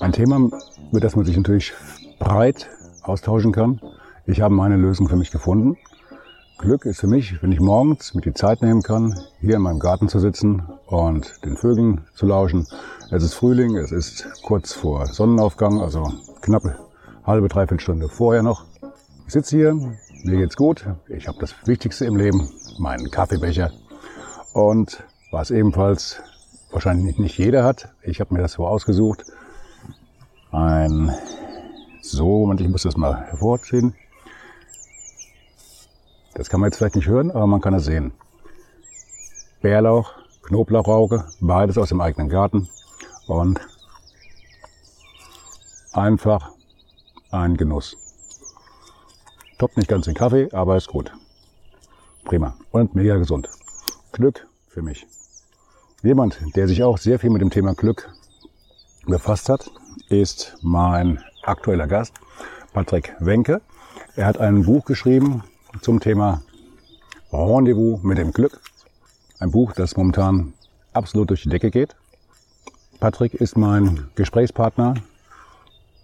[0.00, 0.50] Ein Thema,
[0.90, 1.74] über das man sich natürlich
[2.18, 2.70] breit
[3.02, 3.82] austauschen kann.
[4.26, 5.76] Ich habe meine Lösung für mich gefunden.
[6.56, 9.78] Glück ist für mich, wenn ich morgens mit die Zeit nehmen kann, hier in meinem
[9.78, 12.66] Garten zu sitzen und den Vögeln zu lauschen.
[13.10, 16.76] Es ist Frühling, es ist kurz vor Sonnenaufgang, also knappe
[17.24, 18.64] halbe, dreiviertel Stunde vorher noch.
[19.26, 22.48] Ich sitze hier, mir geht's gut, ich habe das Wichtigste im Leben,
[22.78, 23.70] meinen Kaffeebecher.
[24.54, 26.20] Und was ebenfalls
[26.70, 29.24] wahrscheinlich nicht jeder hat, ich habe mir das so ausgesucht,
[30.52, 31.14] ein,
[32.02, 33.94] so, Moment, ich muss das mal hervorziehen.
[36.34, 38.12] Das kann man jetzt vielleicht nicht hören, aber man kann es sehen.
[39.60, 42.68] Bärlauch, Knoblauchrauke, beides aus dem eigenen Garten
[43.26, 43.60] und
[45.92, 46.50] einfach
[47.30, 47.96] ein Genuss.
[49.58, 51.12] Toppt nicht ganz den Kaffee, aber ist gut.
[52.24, 53.48] Prima und mega gesund.
[54.12, 55.06] Glück für mich.
[56.02, 58.10] Jemand, der sich auch sehr viel mit dem Thema Glück
[59.06, 59.70] befasst hat,
[60.08, 62.14] ist mein aktueller Gast,
[62.72, 63.60] Patrick Wenke.
[64.16, 65.42] Er hat ein Buch geschrieben
[65.80, 66.42] zum Thema
[67.32, 68.60] Rendezvous mit dem Glück.
[69.38, 70.52] Ein Buch, das momentan
[70.92, 71.96] absolut durch die Decke geht.
[72.98, 74.94] Patrick ist mein Gesprächspartner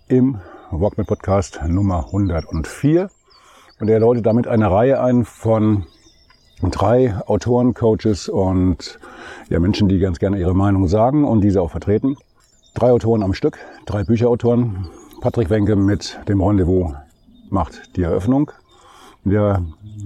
[0.08, 0.40] im
[0.70, 3.10] Walkman Podcast Nummer 104
[3.80, 5.86] und er läutet damit eine Reihe ein von
[6.62, 8.98] drei Autoren, Coaches und
[9.48, 12.16] ja, Menschen, die ganz gerne ihre Meinung sagen und diese auch vertreten.
[12.76, 14.90] Drei Autoren am Stück, drei Bücherautoren.
[15.22, 16.92] Patrick Wenke mit dem Rendezvous
[17.48, 18.52] macht die Eröffnung
[19.24, 19.64] in der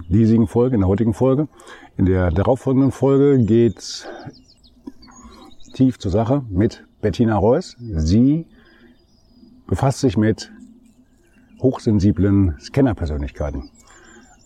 [0.08, 1.48] diesigen Folge, in der heutigen Folge.
[1.97, 4.06] In der darauffolgenden Folge geht's
[5.75, 7.76] tief zur Sache mit Bettina Reuss.
[7.80, 8.47] Sie
[9.66, 10.53] befasst sich mit
[11.60, 13.69] hochsensiblen Scannerpersönlichkeiten.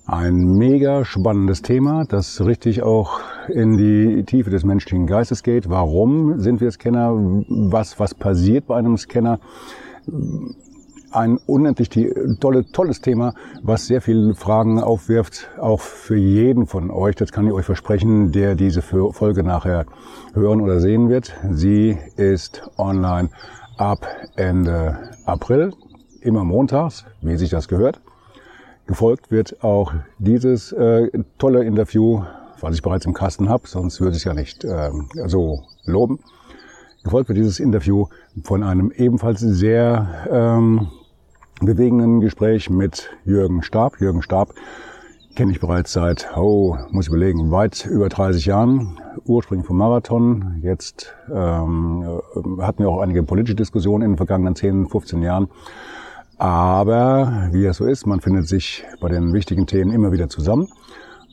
[0.07, 5.71] Ein mega spannendes Thema, das richtig auch in die Tiefe des menschlichen Geistes geht.
[5.71, 7.15] Warum sind wir Scanner?
[7.49, 9.41] Was, was passiert bei einem Scanner?
[11.11, 11.89] Ein unendlich
[12.39, 13.33] tolle, tolles Thema,
[13.63, 17.17] was sehr viele Fragen aufwirft, auch für jeden von euch.
[17.17, 19.87] Das kann ich euch versprechen, der diese Folge nachher
[20.35, 21.35] hören oder sehen wird.
[21.51, 23.31] Sie ist online
[23.79, 24.07] ab
[24.37, 25.73] Ende April,
[26.21, 28.03] immer montags, wie sich das gehört.
[28.87, 31.09] Gefolgt wird auch dieses äh,
[31.39, 32.23] tolle Interview,
[32.61, 34.91] was ich bereits im Kasten habe, sonst würde ich es ja nicht äh,
[35.27, 36.21] so loben.
[37.03, 38.07] Gefolgt wird dieses Interview
[38.43, 40.89] von einem ebenfalls sehr ähm,
[41.61, 44.01] bewegenden Gespräch mit Jürgen Stab.
[44.01, 44.55] Jürgen Stab
[45.35, 49.01] kenne ich bereits seit, oh, muss ich überlegen, weit über 30 Jahren.
[49.25, 50.61] Ursprünglich vom Marathon.
[50.63, 52.21] Jetzt ähm,
[52.61, 55.49] hatten wir auch einige politische Diskussionen in den vergangenen 10, 15 Jahren.
[56.45, 60.69] Aber wie es so ist, man findet sich bei den wichtigen Themen immer wieder zusammen.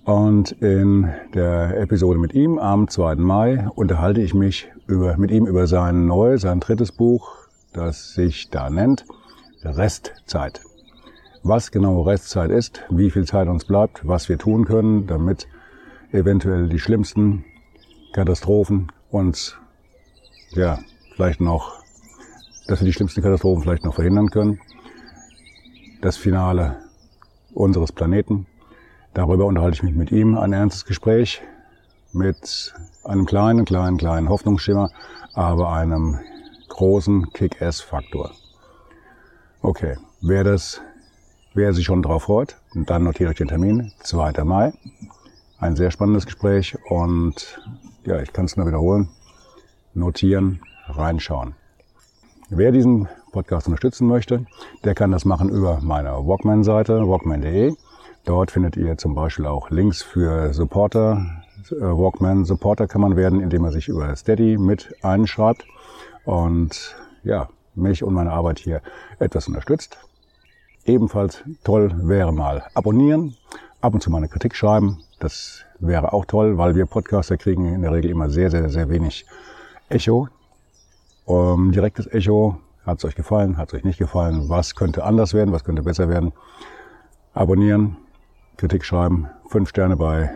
[0.05, 3.15] Und in der Episode mit ihm am 2.
[3.15, 7.29] Mai unterhalte ich mich über, mit ihm über sein neues, sein drittes Buch,
[7.73, 9.03] das sich da nennt
[9.63, 10.61] Restzeit.
[11.43, 15.45] Was genau Restzeit ist, wie viel Zeit uns bleibt, was wir tun können, damit
[16.13, 17.43] eventuell die schlimmsten
[18.13, 19.57] Katastrophen uns,
[20.51, 20.79] ja,
[21.15, 21.83] vielleicht noch,
[22.67, 24.61] dass wir die schlimmsten Katastrophen vielleicht noch verhindern können
[26.01, 26.77] das Finale
[27.53, 28.47] unseres Planeten.
[29.13, 30.37] Darüber unterhalte ich mich mit ihm.
[30.37, 31.41] Ein ernstes Gespräch
[32.11, 32.73] mit
[33.03, 34.89] einem kleinen, kleinen, kleinen Hoffnungsschimmer,
[35.33, 36.19] aber einem
[36.69, 38.31] großen Kick-Ass-Faktor.
[39.61, 40.81] Okay, wer das,
[41.53, 44.43] wer sich schon drauf freut, dann notiert euch den Termin, 2.
[44.43, 44.73] Mai.
[45.59, 47.59] Ein sehr spannendes Gespräch und
[48.05, 49.09] ja, ich kann es nur wiederholen.
[49.93, 51.53] Notieren, reinschauen.
[52.49, 54.45] Wer diesen Podcast unterstützen möchte,
[54.83, 57.73] der kann das machen über meine Walkman-Seite, walkman.de.
[58.25, 61.25] Dort findet ihr zum Beispiel auch Links für Supporter.
[61.71, 65.65] Äh, Walkman Supporter kann man werden, indem man sich über Steady mit einschreibt
[66.25, 68.81] und ja, mich und meine Arbeit hier
[69.19, 69.97] etwas unterstützt.
[70.85, 73.35] Ebenfalls toll wäre mal abonnieren,
[73.81, 74.99] ab und zu mal eine Kritik schreiben.
[75.19, 78.89] Das wäre auch toll, weil wir Podcaster kriegen in der Regel immer sehr, sehr, sehr
[78.89, 79.25] wenig
[79.89, 80.27] Echo.
[81.25, 83.57] Um, direktes Echo hat es euch gefallen?
[83.57, 84.49] Hat es euch nicht gefallen?
[84.49, 85.51] Was könnte anders werden?
[85.51, 86.33] Was könnte besser werden?
[87.33, 87.97] Abonnieren,
[88.57, 90.29] Kritik schreiben, fünf Sterne bei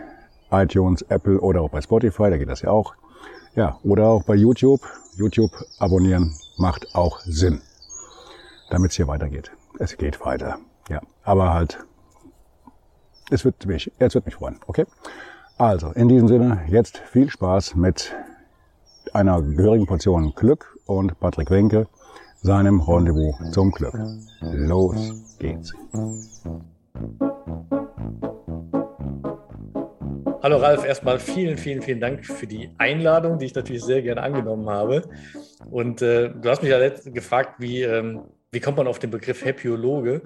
[0.50, 2.94] iTunes, Apple oder auch bei Spotify, da geht das ja auch.
[3.54, 4.80] Ja, oder auch bei YouTube.
[5.16, 7.62] YouTube abonnieren, macht auch Sinn,
[8.70, 9.50] damit es hier weitergeht.
[9.78, 10.58] Es geht weiter,
[10.88, 11.00] ja.
[11.24, 11.78] Aber halt,
[13.30, 14.84] es wird mich, es wird mich freuen, okay?
[15.56, 18.14] Also, in diesem Sinne, jetzt viel Spaß mit
[19.14, 21.88] einer gehörigen Portion Glück und Patrick Wenke,
[22.46, 23.98] seinem Rendezvous zum Glück.
[24.40, 25.74] Los geht's.
[30.44, 34.22] Hallo Ralf, erstmal vielen, vielen, vielen Dank für die Einladung, die ich natürlich sehr gerne
[34.22, 35.02] angenommen habe.
[35.72, 38.20] Und äh, du hast mich ja gefragt, wie, ähm,
[38.52, 40.22] wie kommt man auf den Begriff Happyologe?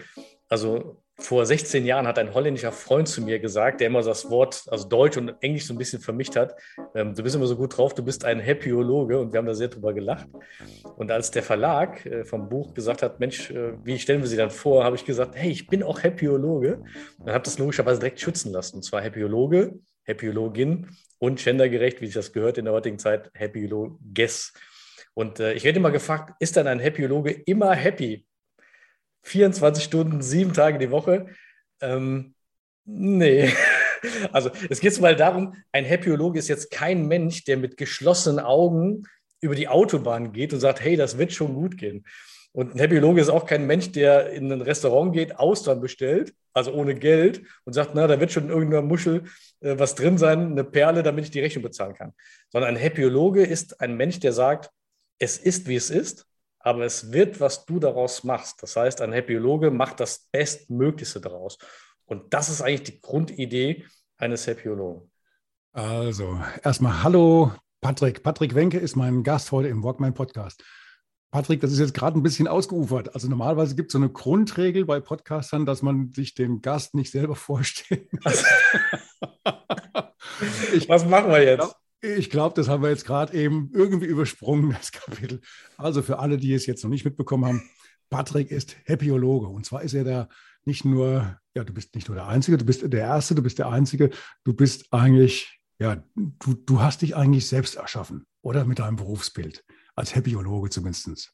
[0.51, 4.65] Also vor 16 Jahren hat ein holländischer Freund zu mir gesagt, der immer das Wort,
[4.69, 6.55] also Deutsch und Englisch so ein bisschen vermischt hat.
[6.95, 9.55] Ähm, du bist immer so gut drauf, du bist ein Happyologe und wir haben da
[9.55, 10.29] sehr drüber gelacht.
[10.97, 14.37] Und als der Verlag äh, vom Buch gesagt hat, Mensch, äh, wie stellen wir sie
[14.37, 16.83] dann vor, habe ich gesagt, hey, ich bin auch Happyologe.
[17.19, 18.77] Und habe das logischerweise direkt schützen lassen.
[18.77, 19.79] Und zwar Happyologe
[20.11, 20.89] Happyologin
[21.19, 24.53] und gendergerecht, wie sich das gehört in der heutigen Zeit, Happyologes.
[25.15, 28.27] Und äh, ich werde immer gefragt, ist dann ein Happyologe immer happy?
[29.23, 31.27] 24 Stunden, sieben Tage die Woche?
[31.81, 32.35] Ähm,
[32.85, 33.53] nee.
[34.33, 39.03] Also es geht mal darum, ein Happyologe ist jetzt kein Mensch, der mit geschlossenen Augen
[39.43, 42.07] über die Autobahn geht und sagt, hey, das wird schon gut gehen.
[42.53, 46.73] Und ein Happyologe ist auch kein Mensch, der in ein Restaurant geht, Austern bestellt, also
[46.73, 49.25] ohne Geld, und sagt, na, da wird schon in irgendeiner Muschel
[49.61, 52.13] äh, was drin sein, eine Perle, damit ich die Rechnung bezahlen kann.
[52.51, 54.71] Sondern ein Happyologe ist ein Mensch, der sagt,
[55.19, 56.27] es ist, wie es ist,
[56.61, 58.63] aber es wird, was du daraus machst.
[58.63, 61.59] Das heißt, ein Happyologe macht das Bestmöglichste daraus.
[62.05, 63.87] Und das ist eigentlich die Grundidee
[64.17, 65.11] eines Happyologen.
[65.73, 68.23] Also, erstmal Hallo, Patrick.
[68.23, 70.63] Patrick Wenke ist mein Gast heute im Walkman Podcast.
[71.31, 73.15] Patrick, das ist jetzt gerade ein bisschen ausgeufert.
[73.15, 77.13] Also normalerweise gibt es so eine Grundregel bei Podcastern, dass man sich den Gast nicht
[77.13, 77.37] selber
[80.73, 81.77] ich, Was machen wir jetzt?
[82.03, 85.41] Ich glaube, das haben wir jetzt gerade eben irgendwie übersprungen, das Kapitel.
[85.77, 87.71] Also für alle, die es jetzt noch nicht mitbekommen haben,
[88.09, 89.47] Patrick ist Happyologe.
[89.47, 90.29] Und zwar ist er da
[90.65, 93.59] nicht nur, ja, du bist nicht nur der Einzige, du bist der Erste, du bist
[93.59, 94.11] der Einzige,
[94.45, 99.65] du bist eigentlich, ja, du, du hast dich eigentlich selbst erschaffen, oder mit deinem Berufsbild
[99.95, 101.33] als Happyologe zumindest.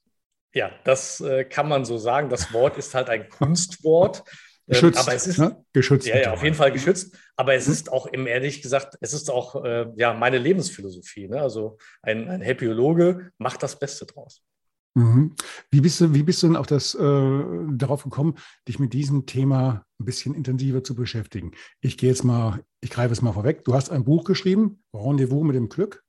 [0.54, 2.30] Ja, das äh, kann man so sagen.
[2.30, 4.24] Das Wort ist halt ein Kunstwort.
[4.68, 5.64] Ähm, geschützt, aber es ist ne?
[5.72, 6.06] geschützt.
[6.08, 7.16] Ja, ja, auf jeden Fall geschützt.
[7.36, 7.72] Aber es mhm.
[7.72, 11.28] ist auch, im ehrlich gesagt, es ist auch äh, ja meine Lebensphilosophie.
[11.28, 11.40] Ne?
[11.40, 14.42] Also ein, ein Happyologe macht das Beste draus.
[14.96, 15.34] Mhm.
[15.70, 16.98] Wie bist du, wie bist du denn auch das, äh,
[17.70, 18.34] darauf gekommen,
[18.66, 21.52] dich mit diesem Thema ein bisschen intensiver zu beschäftigen?
[21.80, 23.62] Ich gehe jetzt mal, ich greife es mal vorweg.
[23.64, 26.02] Du hast ein Buch geschrieben, Rendezvous mit dem Glück.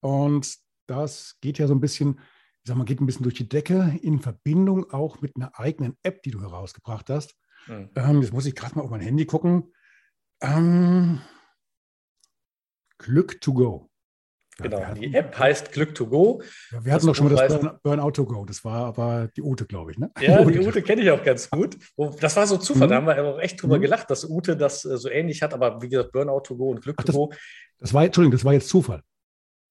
[0.00, 0.56] Und
[0.86, 2.20] das geht ja so ein bisschen,
[2.62, 5.96] ich sag mal, geht ein bisschen durch die Decke in Verbindung auch mit einer eigenen
[6.04, 7.34] App, die du herausgebracht hast.
[7.66, 7.90] Mhm.
[7.94, 9.72] Ähm, jetzt muss ich gerade mal auf mein Handy gucken.
[10.40, 11.20] Ähm,
[12.98, 13.90] Glück to go.
[14.58, 16.40] Genau, ja, die App heißt Glück to go.
[16.70, 18.44] Ja, wir hatten doch schon mal das Burn, Burnout to go.
[18.44, 19.98] Das war aber die Ute, glaube ich.
[19.98, 20.12] Ne?
[20.20, 21.76] Ja, die Ute kenne ich auch ganz gut.
[22.20, 22.86] Das war so Zufall.
[22.86, 22.90] Mhm.
[22.90, 23.82] Da haben wir auch echt drüber mhm.
[23.82, 25.54] gelacht, dass Ute das äh, so ähnlich hat.
[25.54, 27.32] Aber wie gesagt, Burnout to go und Glück Ach, to das, go.
[27.80, 29.02] Das war, Entschuldigung, das war jetzt Zufall.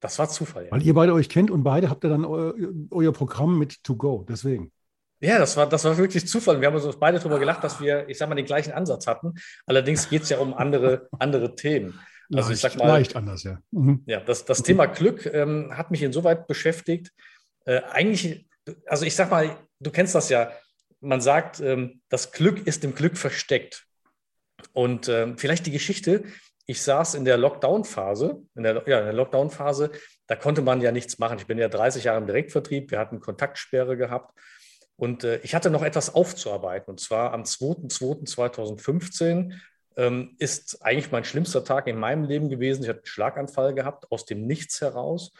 [0.01, 0.71] Das war Zufall, ja.
[0.71, 2.51] Weil ihr beide euch kennt und beide habt ihr dann eu,
[2.91, 4.73] euer Programm mit To Go, deswegen.
[5.23, 6.59] Ja, das war, das war wirklich Zufall.
[6.59, 9.35] Wir haben uns beide darüber gelacht, dass wir, ich sag mal, den gleichen Ansatz hatten.
[9.65, 11.97] Allerdings geht es ja um andere, andere Themen.
[12.33, 13.57] Also leicht, ich sag mal, leicht anders, ja.
[13.71, 14.03] Mhm.
[14.05, 17.13] Ja, das, das Thema Glück ähm, hat mich insoweit beschäftigt.
[17.63, 18.49] Äh, eigentlich,
[18.85, 20.51] also ich sag mal, du kennst das ja.
[20.99, 23.85] Man sagt, ähm, das Glück ist im Glück versteckt.
[24.73, 26.25] Und ähm, vielleicht die Geschichte,
[26.65, 29.91] ich saß in der Lockdown-Phase, in der, ja, in der Lockdown-Phase,
[30.27, 31.37] da konnte man ja nichts machen.
[31.39, 34.37] Ich bin ja 30 Jahre im Direktvertrieb, wir hatten Kontaktsperre gehabt
[34.95, 36.91] und äh, ich hatte noch etwas aufzuarbeiten.
[36.91, 39.53] Und zwar am 2.2.2015
[39.97, 42.83] ähm, ist eigentlich mein schlimmster Tag in meinem Leben gewesen.
[42.83, 45.31] Ich hatte einen Schlaganfall gehabt, aus dem Nichts heraus.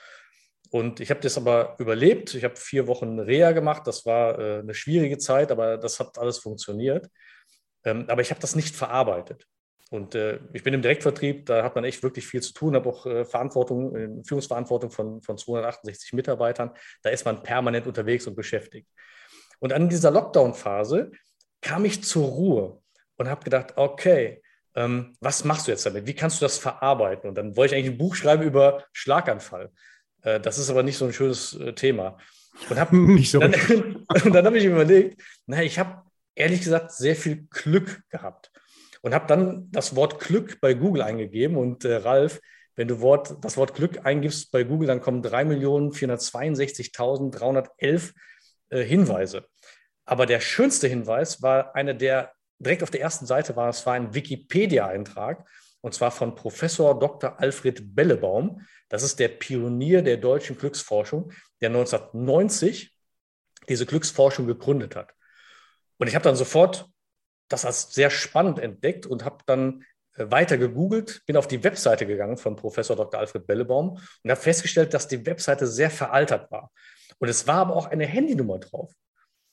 [0.72, 2.34] Und ich habe das aber überlebt.
[2.34, 3.86] Ich habe vier Wochen Reha gemacht.
[3.86, 7.10] Das war äh, eine schwierige Zeit, aber das hat alles funktioniert.
[7.86, 9.46] Ähm, aber ich habe das nicht verarbeitet.
[9.92, 12.90] Und äh, ich bin im Direktvertrieb, da hat man echt wirklich viel zu tun, habe
[12.90, 16.72] auch äh, Verantwortung, äh, Führungsverantwortung von, von 268 Mitarbeitern.
[17.04, 18.88] Da ist man permanent unterwegs und beschäftigt.
[19.64, 21.14] Und an dieser Lockdown-Phase
[21.62, 22.82] kam ich zur Ruhe
[23.16, 24.44] und habe gedacht, okay,
[24.76, 26.06] ähm, was machst du jetzt damit?
[26.06, 27.30] Wie kannst du das verarbeiten?
[27.30, 29.72] Und dann wollte ich eigentlich ein Buch schreiben über Schlaganfall.
[30.24, 32.18] Äh, das ist aber nicht so ein schönes äh, Thema.
[32.70, 33.40] Und hab, nicht so.
[33.40, 33.54] Dann,
[34.34, 36.02] dann habe ich überlegt, na, ich habe
[36.36, 38.52] ehrlich gesagt sehr viel Glück gehabt
[39.02, 41.56] und habe dann das Wort Glück bei Google eingegeben.
[41.56, 42.42] Und äh, Ralf,
[42.76, 48.12] wenn du Wort, das Wort Glück eingibst bei Google, dann kommen 3.462.311
[48.68, 49.46] äh, Hinweise.
[50.06, 53.70] Aber der schönste Hinweis war einer, der direkt auf der ersten Seite war.
[53.70, 55.46] Es war ein Wikipedia-Eintrag
[55.82, 57.40] und zwar von Professor Dr.
[57.40, 58.66] Alfred Bellebaum.
[58.90, 61.32] Das ist der Pionier der deutschen Glücksforschung,
[61.62, 62.96] der 1990
[63.68, 65.14] diese Glücksforschung gegründet hat.
[65.98, 66.90] Und ich habe dann sofort
[67.50, 69.84] das als sehr spannend entdeckt und habe dann
[70.16, 73.20] äh, weiter gegoogelt, bin auf die Webseite gegangen von Professor Dr.
[73.20, 76.72] Alfred Bellebaum und habe festgestellt, dass die Webseite sehr veraltert war.
[77.20, 78.94] Und es war aber auch eine Handynummer drauf.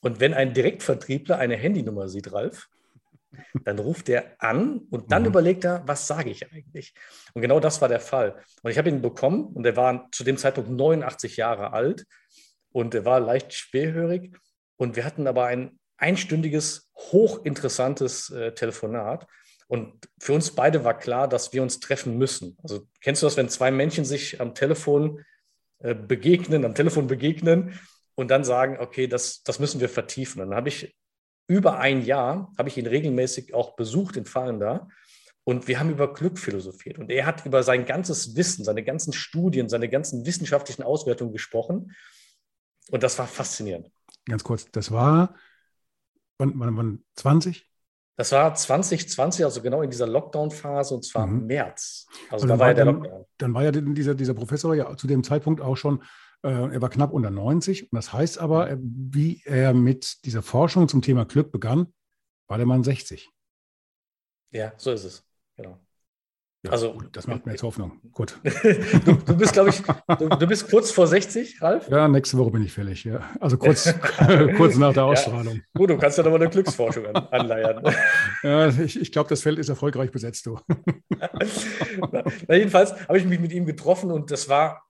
[0.00, 2.68] Und wenn ein Direktvertriebler eine Handynummer sieht, Ralf,
[3.64, 5.28] dann ruft er an und dann mhm.
[5.28, 6.94] überlegt er, was sage ich eigentlich?
[7.34, 8.42] Und genau das war der Fall.
[8.62, 12.06] Und ich habe ihn bekommen und er war zu dem Zeitpunkt 89 Jahre alt
[12.72, 14.36] und er war leicht schwerhörig.
[14.76, 19.26] Und wir hatten aber ein einstündiges, hochinteressantes äh, Telefonat.
[19.68, 22.56] Und für uns beide war klar, dass wir uns treffen müssen.
[22.62, 25.24] Also kennst du das, wenn zwei Menschen sich am Telefon
[25.78, 27.78] äh, begegnen, am Telefon begegnen
[28.20, 30.42] und dann sagen, okay, das, das müssen wir vertiefen.
[30.42, 30.96] Und dann habe ich
[31.48, 34.88] über ein Jahr, habe ich ihn regelmäßig auch besucht in Fallenda
[35.44, 36.98] und wir haben über Glück philosophiert.
[36.98, 41.96] Und er hat über sein ganzes Wissen, seine ganzen Studien, seine ganzen wissenschaftlichen Auswertungen gesprochen.
[42.90, 43.90] Und das war faszinierend.
[44.26, 45.34] Ganz kurz, das war
[46.40, 47.66] wann, wann, wann 20?
[48.16, 51.46] Das war 2020, also genau in dieser Lockdown-Phase, und zwar mhm.
[51.46, 52.06] März.
[52.30, 53.24] Also, also da war ja der dann, Lockdown.
[53.38, 56.02] Dann war ja dieser, dieser Professor ja zu dem Zeitpunkt auch schon,
[56.48, 57.84] er war knapp unter 90.
[57.84, 59.10] Und das heißt aber, mhm.
[59.12, 61.92] wie er mit dieser Forschung zum Thema Glück begann,
[62.48, 63.30] war der Mann 60.
[64.52, 65.24] Ja, so ist es.
[65.56, 65.78] Genau.
[66.62, 68.00] Ja, also, gut, das macht mir jetzt Hoffnung.
[68.12, 68.38] Gut.
[68.42, 69.80] du, du, bist, glaube ich,
[70.18, 71.88] du, du, bist kurz vor 60, Ralf?
[71.88, 73.04] Ja, nächste Woche bin ich fällig.
[73.04, 73.30] Ja.
[73.40, 73.94] Also kurz,
[74.58, 75.54] kurz nach der Ausstrahlung.
[75.54, 77.82] Ja, gut, du kannst ja nochmal eine Glücksforschung an, anleiern.
[78.42, 80.58] Ja, ich, ich glaube, das Feld ist erfolgreich besetzt, du.
[82.48, 84.82] Na, jedenfalls habe ich mich mit ihm getroffen und das war,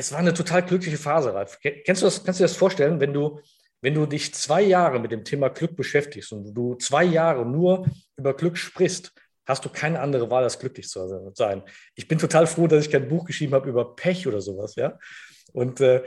[0.00, 1.58] es war eine total glückliche Phase, Ralf.
[1.60, 3.40] Kennst du das, kannst du dir das vorstellen, wenn du,
[3.82, 7.86] wenn du dich zwei Jahre mit dem Thema Glück beschäftigst und du zwei Jahre nur
[8.16, 9.12] über Glück sprichst,
[9.44, 11.62] hast du keine andere Wahl, als glücklich zu sein.
[11.94, 14.74] Ich bin total froh, dass ich kein Buch geschrieben habe über Pech oder sowas.
[14.76, 14.98] Ja?
[15.52, 16.02] Und äh,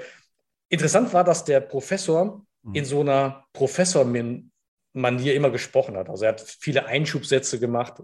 [0.70, 2.76] interessant war, dass der Professor mhm.
[2.76, 6.10] in so einer Professor-Manier immer gesprochen hat.
[6.10, 8.02] Also er hat viele Einschubsätze gemacht.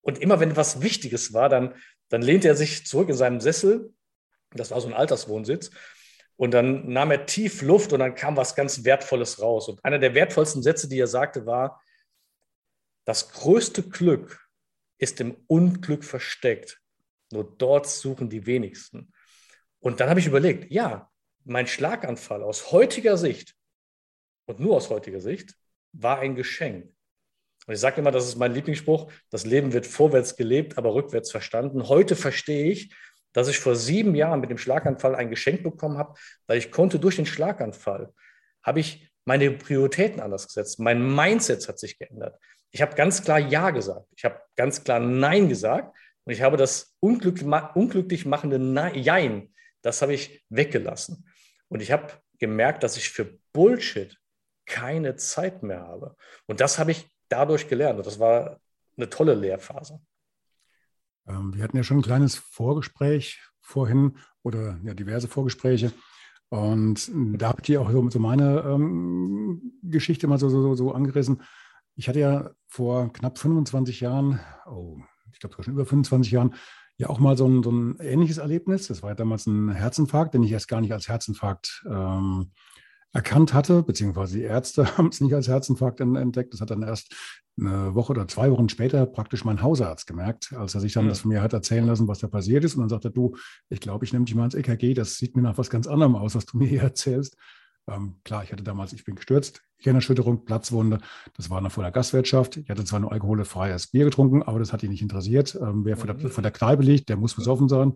[0.00, 1.74] Und immer wenn was Wichtiges war, dann,
[2.08, 3.92] dann lehnte er sich zurück in seinem Sessel.
[4.54, 5.70] Das war so ein Alterswohnsitz.
[6.36, 9.68] Und dann nahm er tief Luft und dann kam was ganz Wertvolles raus.
[9.68, 11.80] Und einer der wertvollsten Sätze, die er sagte, war,
[13.04, 14.48] das größte Glück
[14.98, 16.80] ist im Unglück versteckt.
[17.32, 19.12] Nur dort suchen die wenigsten.
[19.80, 21.10] Und dann habe ich überlegt, ja,
[21.44, 23.56] mein Schlaganfall aus heutiger Sicht
[24.46, 25.56] und nur aus heutiger Sicht
[25.92, 26.92] war ein Geschenk.
[27.66, 31.30] Und ich sage immer, das ist mein Lieblingsspruch, das Leben wird vorwärts gelebt, aber rückwärts
[31.30, 31.88] verstanden.
[31.88, 32.94] Heute verstehe ich,
[33.32, 36.14] dass ich vor sieben Jahren mit dem Schlaganfall ein Geschenk bekommen habe,
[36.46, 38.12] weil ich konnte durch den Schlaganfall,
[38.62, 40.80] habe ich meine Prioritäten anders gesetzt.
[40.80, 42.38] Mein Mindset hat sich geändert.
[42.70, 44.06] Ich habe ganz klar Ja gesagt.
[44.16, 45.96] Ich habe ganz klar Nein gesagt.
[46.24, 48.58] Und ich habe das unglücklich, unglücklich machende
[48.94, 51.28] Jein, das habe ich weggelassen.
[51.68, 54.16] Und ich habe gemerkt, dass ich für Bullshit
[54.66, 56.16] keine Zeit mehr habe.
[56.46, 57.98] Und das habe ich dadurch gelernt.
[57.98, 58.60] Und das war
[58.96, 60.00] eine tolle Lehrphase.
[61.26, 65.92] Ähm, wir hatten ja schon ein kleines Vorgespräch vorhin oder ja, diverse Vorgespräche.
[66.48, 71.40] Und da habt ihr auch so, so meine ähm, Geschichte mal so, so, so angerissen.
[71.94, 74.98] Ich hatte ja vor knapp 25 Jahren, oh,
[75.32, 76.54] ich glaube schon über 25 Jahren,
[76.98, 78.88] ja auch mal so ein, so ein ähnliches Erlebnis.
[78.88, 82.52] Das war ja damals ein Herzinfarkt, den ich erst gar nicht als Herzinfarkt ähm,
[83.12, 86.52] erkannt hatte, beziehungsweise die Ärzte haben es nicht als Herzinfarkt entdeckt.
[86.52, 87.14] Das hat dann erst
[87.58, 91.10] eine Woche oder zwei Wochen später praktisch mein Hausarzt gemerkt, als er sich dann ja.
[91.10, 92.74] das von mir hat erzählen lassen, was da passiert ist.
[92.74, 93.36] Und dann sagte du,
[93.68, 96.16] ich glaube, ich nehme dich mal ins EKG, das sieht mir nach was ganz anderem
[96.16, 97.36] aus, was du mir hier erzählst.
[97.88, 101.00] Ähm, klar, ich hatte damals, ich bin gestürzt, Hirnerschütterung, Platzwunde.
[101.36, 102.56] Das war noch vor der Gastwirtschaft.
[102.56, 105.58] Ich hatte zwar nur alkoholfreies Bier getrunken, aber das hat ihn nicht interessiert.
[105.60, 106.30] Ähm, wer vor der, mhm.
[106.30, 107.94] vor der Kneipe liegt, der muss besoffen sein.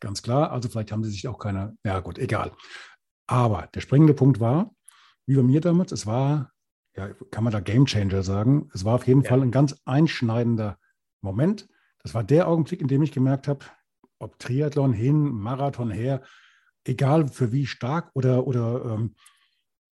[0.00, 0.52] Ganz klar.
[0.52, 2.52] Also vielleicht haben sie sich auch keine, ja gut, egal.
[3.26, 4.74] Aber der springende Punkt war,
[5.26, 6.52] wie bei mir damals, es war,
[6.96, 9.28] ja, kann man da Game Changer sagen, es war auf jeden ja.
[9.28, 10.78] Fall ein ganz einschneidender
[11.20, 11.68] Moment.
[12.02, 13.64] Das war der Augenblick, in dem ich gemerkt habe,
[14.18, 16.22] ob Triathlon hin, Marathon her,
[16.84, 19.14] egal für wie stark oder, oder ähm,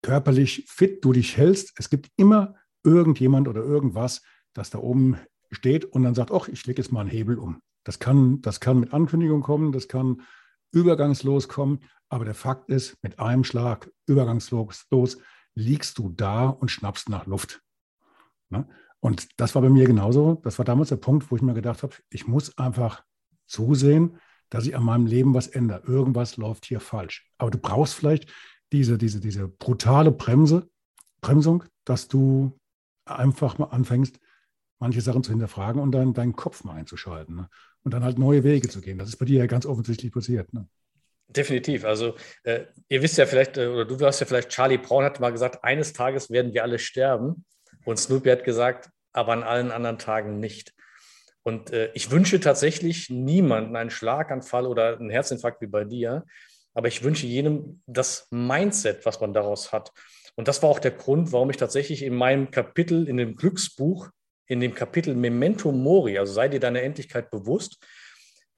[0.03, 4.23] körperlich fit du dich hältst, es gibt immer irgendjemand oder irgendwas,
[4.53, 5.19] das da oben
[5.51, 7.61] steht und dann sagt, ach, ich lege jetzt mal einen Hebel um.
[7.85, 10.23] Das kann, das kann mit Ankündigung kommen, das kann
[10.73, 11.81] übergangslos kommen,
[12.15, 15.19] aber der Fakt ist, mit einem Schlag übergangslos los,
[15.57, 17.61] liegst du da und schnappst nach Luft.
[18.51, 18.69] Ne?
[19.01, 20.41] Und das war bei mir genauso.
[20.45, 23.03] Das war damals der Punkt, wo ich mir gedacht habe, ich muss einfach
[23.47, 25.83] zusehen, dass ich an meinem Leben was ändere.
[25.89, 27.29] Irgendwas läuft hier falsch.
[27.37, 28.33] Aber du brauchst vielleicht
[28.71, 30.71] diese, diese, diese brutale Bremse,
[31.21, 32.57] Bremsung, dass du
[33.07, 34.21] einfach mal anfängst,
[34.79, 37.49] manche Sachen zu hinterfragen und dann deinen Kopf mal einzuschalten ne?
[37.83, 38.99] und dann halt neue Wege zu gehen.
[38.99, 40.53] Das ist bei dir ja ganz offensichtlich passiert.
[40.55, 40.69] Ne?
[41.29, 41.85] Definitiv.
[41.85, 45.21] Also äh, ihr wisst ja vielleicht, äh, oder du hast ja vielleicht, Charlie Brown hat
[45.21, 47.45] mal gesagt, eines Tages werden wir alle sterben.
[47.85, 50.75] Und Snoopy hat gesagt, aber an allen anderen Tagen nicht.
[51.43, 56.25] Und äh, ich wünsche tatsächlich niemanden einen Schlaganfall oder einen Herzinfarkt wie bei dir,
[56.73, 59.93] aber ich wünsche jedem das Mindset, was man daraus hat.
[60.37, 64.09] Und das war auch der Grund, warum ich tatsächlich in meinem Kapitel, in dem Glücksbuch,
[64.47, 67.79] in dem Kapitel Memento Mori, also sei dir deiner Endlichkeit bewusst,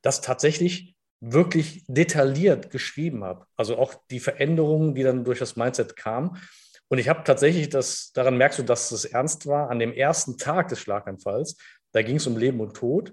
[0.01, 0.96] das tatsächlich
[1.33, 3.47] wirklich detailliert geschrieben habe.
[3.57, 6.39] Also auch die Veränderungen, die dann durch das Mindset kamen.
[6.89, 10.39] Und ich habe tatsächlich das, daran merkst du, dass es ernst war, an dem ersten
[10.39, 11.57] Tag des Schlaganfalls,
[11.93, 13.13] da ging es um Leben und Tod.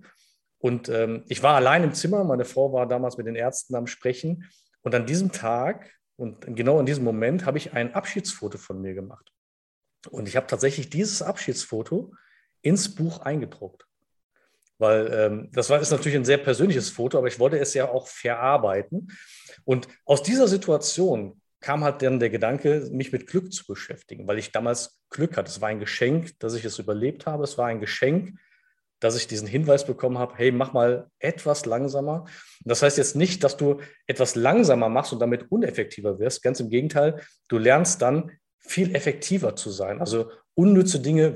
[0.60, 3.88] Und ähm, ich war allein im Zimmer, meine Frau war damals mit den Ärzten am
[3.88, 4.50] Sprechen.
[4.82, 8.93] Und an diesem Tag und genau in diesem Moment habe ich ein Abschiedsfoto von mir
[8.93, 9.32] gemacht.
[10.10, 12.13] Und ich habe tatsächlich dieses Abschiedsfoto
[12.62, 13.88] ins Buch eingedruckt.
[14.77, 17.89] Weil ähm, das war, ist natürlich ein sehr persönliches Foto, aber ich wollte es ja
[17.89, 19.12] auch verarbeiten.
[19.65, 24.38] Und aus dieser Situation kam halt dann der Gedanke, mich mit Glück zu beschäftigen, weil
[24.38, 25.50] ich damals Glück hatte.
[25.50, 27.44] Es war ein Geschenk, dass ich es überlebt habe.
[27.44, 28.38] Es war ein Geschenk,
[29.00, 32.25] dass ich diesen Hinweis bekommen habe, hey, mach mal etwas langsamer.
[32.63, 36.42] Das heißt jetzt nicht, dass du etwas langsamer machst und damit uneffektiver wirst.
[36.42, 41.36] Ganz im Gegenteil, du lernst dann viel effektiver zu sein, also unnütze Dinge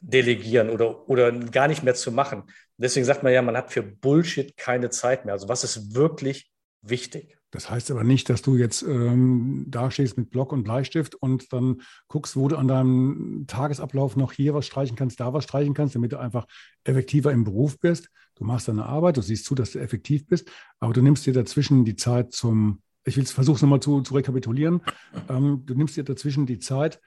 [0.00, 2.44] wegzudelegieren oder, oder gar nicht mehr zu machen.
[2.78, 5.34] Deswegen sagt man ja, man hat für Bullshit keine Zeit mehr.
[5.34, 6.50] Also was ist wirklich
[6.82, 7.36] wichtig?
[7.50, 11.80] Das heißt aber nicht, dass du jetzt ähm, dastehst mit Block und Bleistift und dann
[12.08, 15.94] guckst, wo du an deinem Tagesablauf noch hier was streichen kannst, da was streichen kannst,
[15.94, 16.46] damit du einfach
[16.84, 18.10] effektiver im Beruf bist.
[18.34, 20.50] Du machst deine Arbeit, du siehst zu, dass du effektiv bist,
[20.80, 24.12] aber du nimmst dir dazwischen die Zeit zum, ich will es versuchen nochmal zu, zu
[24.12, 24.82] rekapitulieren,
[25.30, 27.00] ähm, du nimmst dir dazwischen die Zeit,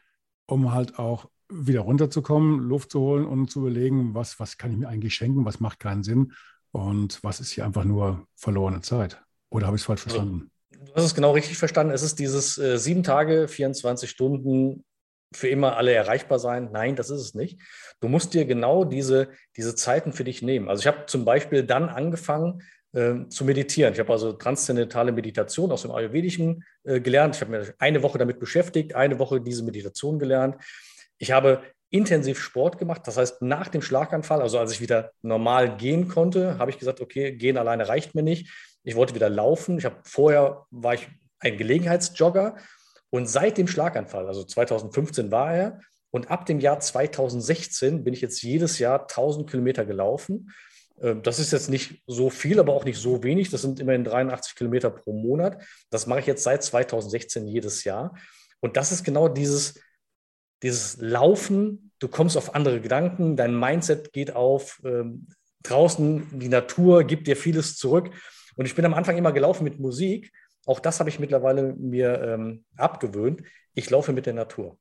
[0.47, 4.77] um halt auch wieder runterzukommen, Luft zu holen und zu überlegen, was, was kann ich
[4.77, 6.33] mir eigentlich schenken, was macht keinen Sinn
[6.71, 9.21] und was ist hier einfach nur verlorene Zeit.
[9.49, 10.51] Oder habe ich es falsch also, verstanden?
[10.69, 11.93] Du hast es genau richtig verstanden.
[11.93, 14.83] Es ist dieses äh, sieben Tage, 24 Stunden
[15.33, 16.69] für immer alle erreichbar sein.
[16.71, 17.59] Nein, das ist es nicht.
[17.99, 20.69] Du musst dir genau diese, diese Zeiten für dich nehmen.
[20.69, 23.93] Also ich habe zum Beispiel dann angefangen äh, zu meditieren.
[23.93, 27.35] Ich habe also transzendentale Meditation aus dem Ayurvedischen äh, gelernt.
[27.35, 30.55] Ich habe mir eine Woche damit beschäftigt, eine Woche diese Meditation gelernt.
[31.19, 33.01] Ich habe intensiv Sport gemacht.
[33.05, 37.01] Das heißt, nach dem Schlaganfall, also als ich wieder normal gehen konnte, habe ich gesagt,
[37.01, 38.51] okay, gehen alleine reicht mir nicht.
[38.83, 39.77] Ich wollte wieder laufen.
[39.77, 41.07] Ich habe vorher war ich
[41.39, 42.55] ein Gelegenheitsjogger
[43.09, 45.79] und seit dem Schlaganfall, also 2015 war er
[46.11, 50.51] und ab dem Jahr 2016 bin ich jetzt jedes Jahr 1000 Kilometer gelaufen.
[51.01, 53.49] Ähm, das ist jetzt nicht so viel, aber auch nicht so wenig.
[53.49, 55.63] Das sind immerhin 83 Kilometer pro Monat.
[55.89, 58.15] Das mache ich jetzt seit 2016 jedes Jahr.
[58.59, 59.79] Und das ist genau dieses,
[60.63, 61.91] dieses Laufen.
[61.99, 64.81] Du kommst auf andere Gedanken, dein Mindset geht auf.
[64.83, 65.27] Ähm,
[65.63, 68.11] draußen die Natur gibt dir vieles zurück.
[68.55, 70.31] Und ich bin am Anfang immer gelaufen mit Musik.
[70.65, 73.43] Auch das habe ich mittlerweile mir ähm, abgewöhnt.
[73.73, 74.77] Ich laufe mit der Natur.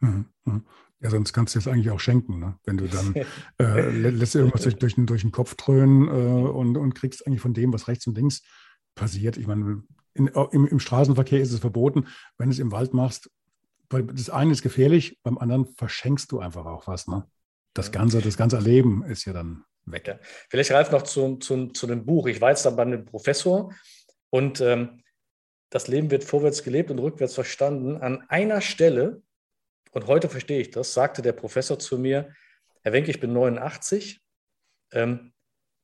[0.00, 0.66] Mhm, mhm.
[1.00, 2.58] Ja, sonst kannst du es eigentlich auch schenken, ne?
[2.64, 3.14] wenn du dann
[3.58, 7.40] äh, lässt irgendwas durch, durch, den, durch den Kopf dröhnen äh, und, und kriegst eigentlich
[7.40, 8.42] von dem, was rechts und links
[8.94, 9.36] passiert.
[9.36, 9.82] Ich meine,
[10.14, 12.06] in, im, im Straßenverkehr ist es verboten.
[12.38, 13.30] Wenn du es im Wald machst,
[13.92, 17.06] das eine ist gefährlich, beim anderen verschenkst du einfach auch was.
[17.06, 17.26] Ne?
[17.74, 20.06] Das ganze, das ganze Erleben ist ja dann weg.
[20.06, 20.18] Ja.
[20.50, 22.26] Vielleicht, Ralf, noch zu, zu, zu dem Buch.
[22.26, 23.72] Ich war jetzt dann bei einem Professor
[24.30, 25.02] und ähm,
[25.70, 27.96] das Leben wird vorwärts gelebt und rückwärts verstanden.
[27.96, 29.22] An einer Stelle,
[29.92, 32.32] und heute verstehe ich das, sagte der Professor zu mir,
[32.82, 34.20] Herr Wenke, ich bin 89,
[34.92, 35.32] ähm,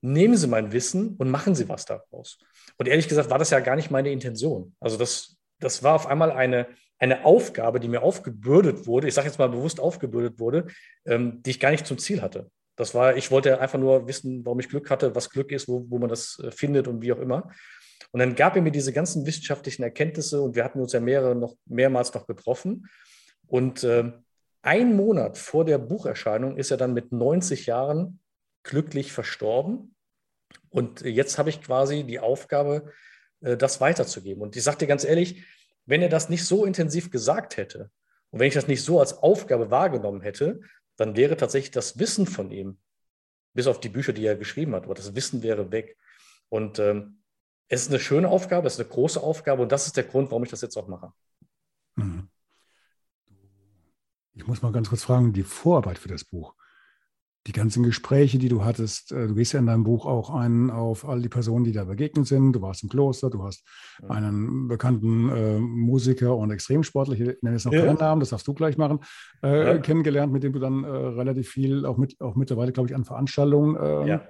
[0.02, 2.38] nehmen Sie mein Wissen und machen Sie was daraus.
[2.76, 4.76] Und ehrlich gesagt war das ja gar nicht meine Intention.
[4.78, 6.68] Also das, das war auf einmal eine,
[6.98, 10.66] eine Aufgabe, die mir aufgebürdet wurde, ich sage jetzt mal bewusst aufgebürdet wurde,
[11.04, 12.50] ähm, die ich gar nicht zum Ziel hatte.
[12.76, 15.84] Das war, ich wollte einfach nur wissen, warum ich Glück hatte, was Glück ist, wo,
[15.88, 17.50] wo man das äh, findet und wie auch immer.
[18.12, 21.34] Und dann gab er mir diese ganzen wissenschaftlichen Erkenntnisse und wir hatten uns ja mehrere
[21.34, 22.88] noch, mehrmals noch getroffen.
[23.46, 24.12] Und äh,
[24.62, 28.20] ein Monat vor der Bucherscheinung ist er dann mit 90 Jahren
[28.62, 29.94] glücklich verstorben.
[30.70, 32.92] Und jetzt habe ich quasi die Aufgabe,
[33.40, 34.42] äh, das weiterzugeben.
[34.42, 35.44] Und ich dir ganz ehrlich,
[35.88, 37.90] wenn er das nicht so intensiv gesagt hätte
[38.30, 40.60] und wenn ich das nicht so als Aufgabe wahrgenommen hätte,
[40.96, 42.78] dann wäre tatsächlich das Wissen von ihm,
[43.54, 45.96] bis auf die Bücher, die er geschrieben hat, aber das Wissen wäre weg.
[46.50, 47.22] Und ähm,
[47.68, 50.30] es ist eine schöne Aufgabe, es ist eine große Aufgabe und das ist der Grund,
[50.30, 51.10] warum ich das jetzt auch mache.
[51.96, 52.28] Mhm.
[54.34, 56.54] Ich muss mal ganz kurz fragen, die Vorarbeit für das Buch
[57.48, 60.70] die ganzen Gespräche, die du hattest, äh, du gehst ja in deinem Buch auch ein
[60.70, 62.52] auf all die Personen, die da begegnet sind.
[62.52, 63.64] Du warst im Kloster, du hast
[64.02, 64.10] ja.
[64.10, 67.86] einen bekannten äh, Musiker und Extremsportler, ich nenne jetzt noch ja.
[67.86, 69.00] keinen Namen, das darfst du gleich machen,
[69.42, 69.78] äh, ja.
[69.78, 73.04] kennengelernt, mit dem du dann äh, relativ viel, auch, mit, auch mittlerweile, glaube ich, an
[73.04, 74.20] Veranstaltungen ähm,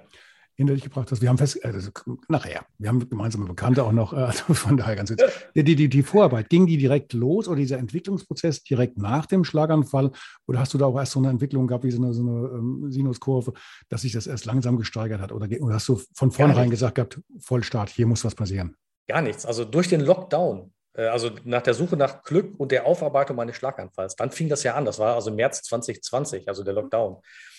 [0.59, 1.21] hinter dich gebracht hast.
[1.21, 1.89] Wir haben fest, also
[2.27, 5.29] nachher, wir haben gemeinsame Bekannte auch noch, also von daher ganz witzig.
[5.55, 10.11] Die, die, die Vorarbeit, ging die direkt los oder dieser Entwicklungsprozess direkt nach dem Schlaganfall?
[10.47, 12.49] Oder hast du da auch erst so eine Entwicklung gehabt, wie so eine, so eine
[12.49, 13.53] ähm, Sinuskurve,
[13.87, 15.31] dass sich das erst langsam gesteigert hat?
[15.31, 18.75] Oder, oder hast du von vornherein gesagt gehabt, Vollstart, hier muss was passieren?
[19.07, 19.45] Gar nichts.
[19.45, 23.55] Also durch den Lockdown äh, also nach der Suche nach Glück und der Aufarbeitung meines
[23.55, 24.83] Schlaganfalls, dann fing das ja an.
[24.83, 27.15] Das war also März 2020, also der Lockdown.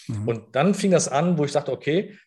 [0.07, 0.29] Mhm.
[0.29, 2.19] Und dann fing das an, wo ich sagte, okay,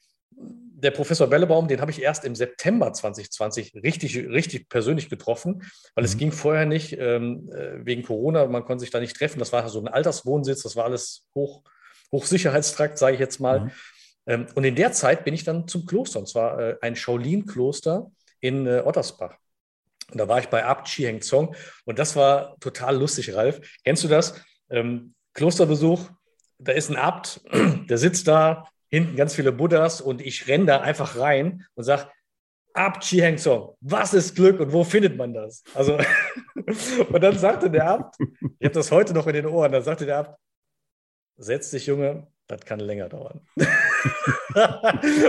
[0.84, 5.64] der Professor Bellebaum, den habe ich erst im September 2020 richtig, richtig persönlich getroffen,
[5.96, 6.06] weil mhm.
[6.06, 9.40] es ging vorher nicht ähm, äh, wegen Corona, man konnte sich da nicht treffen.
[9.40, 11.64] Das war so ein Alterswohnsitz, das war alles hoch,
[12.12, 13.62] Hochsicherheitstrakt, sage ich jetzt mal.
[13.62, 13.72] Mhm.
[14.26, 18.12] Ähm, und in der Zeit bin ich dann zum Kloster, und zwar äh, ein Shaolin-Kloster
[18.40, 19.36] in äh, Ottersbach.
[20.12, 23.62] Und da war ich bei Abt Chi Heng Zong und das war total lustig, Ralf.
[23.84, 24.36] Kennst du das?
[24.70, 26.10] Ähm, Klosterbesuch,
[26.60, 27.42] da ist ein Abt,
[27.90, 32.10] der sitzt da, hinten ganz viele Buddhas und ich renne da einfach rein und sage,
[32.76, 35.64] Abt Chi Heng Zong, was ist Glück und wo findet man das?
[35.74, 35.98] Also,
[37.10, 38.18] und dann sagte der Abt,
[38.60, 40.40] ich habe das heute noch in den Ohren, da sagte der Abt,
[41.38, 43.42] setz dich, Junge, das kann länger dauern.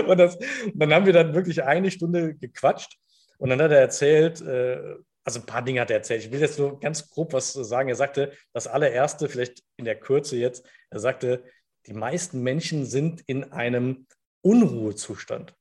[0.07, 2.99] und, das, und dann haben wir dann wirklich eine Stunde gequatscht
[3.39, 6.23] und dann hat er erzählt, äh, also ein paar Dinge hat er erzählt.
[6.23, 7.89] Ich will jetzt nur ganz grob was sagen.
[7.89, 11.43] Er sagte, das allererste, vielleicht in der Kürze jetzt, er sagte,
[11.87, 14.07] die meisten Menschen sind in einem
[14.41, 15.53] Unruhezustand.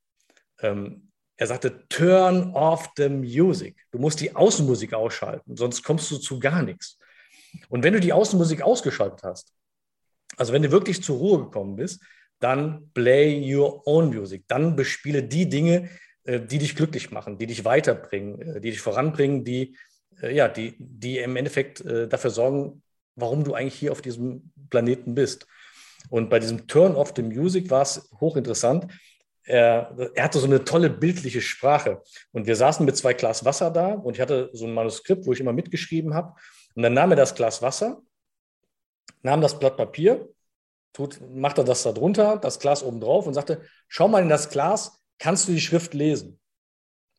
[0.61, 3.77] Ähm, er sagte, turn off the music.
[3.91, 6.99] Du musst die Außenmusik ausschalten, sonst kommst du zu gar nichts.
[7.69, 9.53] Und wenn du die Außenmusik ausgeschaltet hast,
[10.37, 12.03] also wenn du wirklich zur Ruhe gekommen bist,
[12.41, 14.45] dann play your own music.
[14.49, 15.89] Dann bespiele die Dinge,
[16.25, 19.77] äh, die dich glücklich machen, die dich weiterbringen, äh, die dich voranbringen, die,
[20.21, 22.83] äh, ja, die, die im Endeffekt dafür sorgen,
[23.15, 25.47] warum du eigentlich hier auf diesem Planeten bist.
[26.11, 28.93] Und bei diesem Turn of the Music war es hochinteressant.
[29.45, 32.03] Er, er, hatte so eine tolle bildliche Sprache.
[32.33, 35.33] Und wir saßen mit zwei Glas Wasser da und ich hatte so ein Manuskript, wo
[35.33, 36.35] ich immer mitgeschrieben habe.
[36.75, 38.03] Und dann nahm er das Glas Wasser,
[39.23, 40.29] nahm das Blatt Papier,
[40.93, 44.49] tut, machte das da drunter, das Glas oben drauf und sagte, schau mal in das
[44.49, 46.41] Glas, kannst du die Schrift lesen?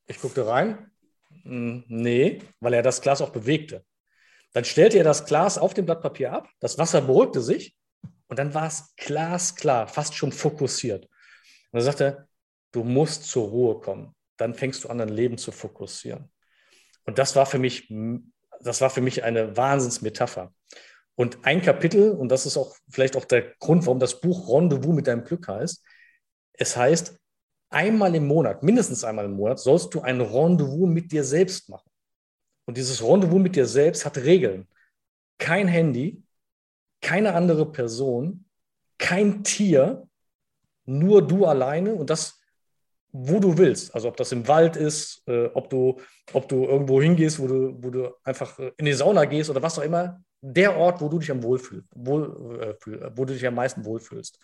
[0.07, 0.91] Ich guckte rein.
[1.43, 3.85] Hm, nee, weil er das Glas auch bewegte.
[4.53, 7.74] Dann stellte er das Glas auf dem Blatt Papier ab, das Wasser beruhigte sich
[8.27, 11.05] und dann war es glasklar, fast schon fokussiert.
[11.71, 12.27] Und er sagte,
[12.71, 14.15] du musst zur Ruhe kommen.
[14.37, 16.31] Dann fängst du an, dein Leben zu fokussieren.
[17.05, 17.93] Und das war für mich,
[18.61, 20.53] das war für mich eine Wahnsinnsmetapher.
[21.15, 24.93] Und ein Kapitel, und das ist auch vielleicht auch der Grund, warum das Buch Rendezvous
[24.93, 25.81] mit deinem Glück heißt,
[26.53, 27.17] es heißt,
[27.69, 31.89] einmal im Monat, mindestens einmal im Monat, sollst du ein Rendezvous mit dir selbst machen.
[32.65, 34.67] Und dieses Rendezvous mit dir selbst hat Regeln.
[35.37, 36.23] Kein Handy,
[37.05, 38.45] keine andere Person,
[38.97, 40.07] kein Tier,
[40.85, 42.39] nur du alleine und das,
[43.11, 43.93] wo du willst.
[43.93, 45.99] Also ob das im Wald ist, äh, ob, du,
[46.33, 49.61] ob du irgendwo hingehst, wo du, wo du einfach äh, in die Sauna gehst oder
[49.61, 50.21] was auch immer.
[50.41, 54.37] Der Ort, wo du dich am wohlfühlst, wohl, äh, wo du dich am meisten wohlfühlst.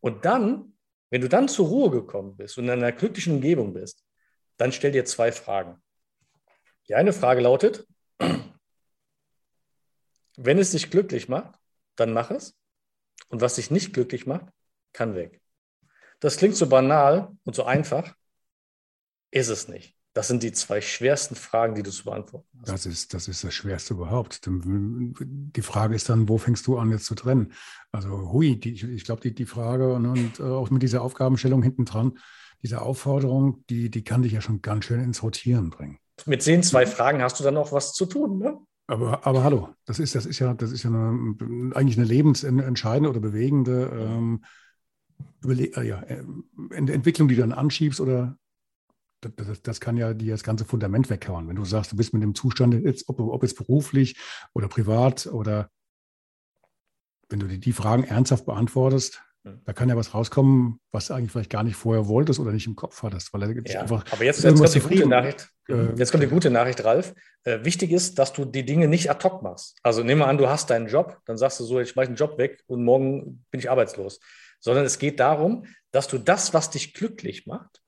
[0.00, 0.72] Und dann
[1.10, 4.04] wenn du dann zur Ruhe gekommen bist und in einer glücklichen Umgebung bist,
[4.56, 5.80] dann stell dir zwei Fragen.
[6.88, 7.86] Die eine Frage lautet,
[10.36, 11.57] wenn es dich glücklich macht,
[11.98, 12.56] dann mach es.
[13.28, 14.46] Und was dich nicht glücklich macht,
[14.92, 15.40] kann weg.
[16.20, 18.14] Das klingt so banal und so einfach,
[19.30, 19.94] ist es nicht.
[20.14, 22.68] Das sind die zwei schwersten Fragen, die du zu beantworten hast.
[22.68, 24.40] Das ist, das ist das Schwerste überhaupt.
[24.48, 27.52] Die Frage ist dann, wo fängst du an, jetzt zu trennen?
[27.92, 31.62] Also, hui, die, ich glaube, die, die Frage und, und äh, auch mit dieser Aufgabenstellung
[31.62, 32.18] hinten dran,
[32.62, 35.98] diese Aufforderung, die, die kann dich ja schon ganz schön ins Rotieren bringen.
[36.26, 38.58] Mit den zwei Fragen hast du dann auch was zu tun, ne?
[38.88, 43.10] Aber, aber hallo, das ist, das ist ja, das ist ja eine, eigentlich eine lebensentscheidende
[43.10, 44.44] oder bewegende ähm,
[45.44, 46.24] äh, ja, äh,
[46.70, 48.38] Entwicklung, die du dann anschiebst oder
[49.20, 51.48] das, das, kann ja dir das ganze Fundament weghauen.
[51.48, 54.16] Wenn du sagst, du bist mit dem Zustand, jetzt, ob, ob es beruflich
[54.54, 55.70] oder privat oder
[57.28, 59.22] wenn du dir die Fragen ernsthaft beantwortest.
[59.64, 62.66] Da kann ja was rauskommen, was du eigentlich vielleicht gar nicht vorher wolltest oder nicht
[62.66, 63.32] im Kopf hattest.
[63.32, 65.48] Weil er ja, einfach aber jetzt, jetzt kommt die gute Nachricht.
[65.68, 67.14] Äh, jetzt kommt die gute Nachricht, Ralf.
[67.44, 69.76] Äh, wichtig ist, dass du die Dinge nicht ad hoc machst.
[69.82, 72.16] Also nehmen wir an, du hast deinen Job, dann sagst du so, ich mache einen
[72.16, 74.20] Job weg und morgen bin ich arbeitslos.
[74.60, 77.80] Sondern es geht darum, dass du das, was dich glücklich macht,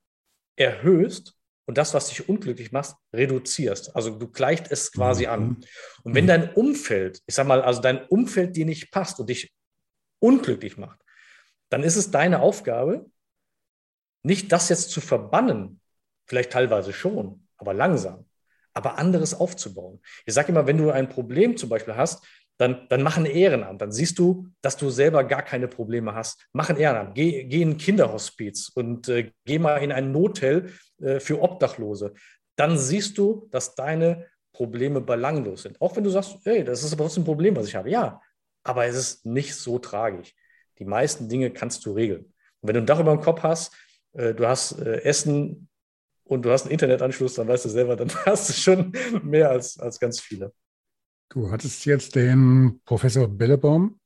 [0.56, 1.34] erhöhst
[1.66, 3.94] und das, was dich unglücklich macht, reduzierst.
[3.94, 5.32] Also du gleicht es quasi mhm.
[5.32, 5.56] an.
[6.02, 6.28] Und wenn mhm.
[6.28, 9.52] dein Umfeld, ich sag mal, also dein Umfeld dir nicht passt und dich
[10.20, 11.00] unglücklich macht,
[11.70, 13.06] dann ist es deine Aufgabe,
[14.22, 15.80] nicht das jetzt zu verbannen,
[16.26, 18.26] vielleicht teilweise schon, aber langsam,
[18.74, 20.00] aber anderes aufzubauen.
[20.26, 22.24] Ich sage immer, wenn du ein Problem zum Beispiel hast,
[22.58, 23.80] dann, dann mach ein Ehrenamt.
[23.80, 26.46] Dann siehst du, dass du selber gar keine Probleme hast.
[26.52, 27.14] Mach ein Ehrenamt.
[27.14, 32.12] Geh, geh in ein Kinderhospiz und äh, geh mal in ein Notel äh, für Obdachlose.
[32.56, 35.80] Dann siehst du, dass deine Probleme belanglos sind.
[35.80, 37.88] Auch wenn du sagst, hey, das ist aber trotzdem ein Problem, was ich habe.
[37.88, 38.20] Ja,
[38.62, 40.34] aber es ist nicht so tragisch.
[40.80, 42.24] Die meisten Dinge kannst du regeln.
[42.60, 43.72] Und wenn du ein Dach über dem Kopf hast,
[44.14, 45.68] äh, du hast äh, Essen
[46.24, 49.78] und du hast einen Internetanschluss, dann weißt du selber, dann hast du schon mehr als,
[49.78, 50.52] als ganz viele.
[51.28, 54.00] Du hattest jetzt den Professor Bellebaum.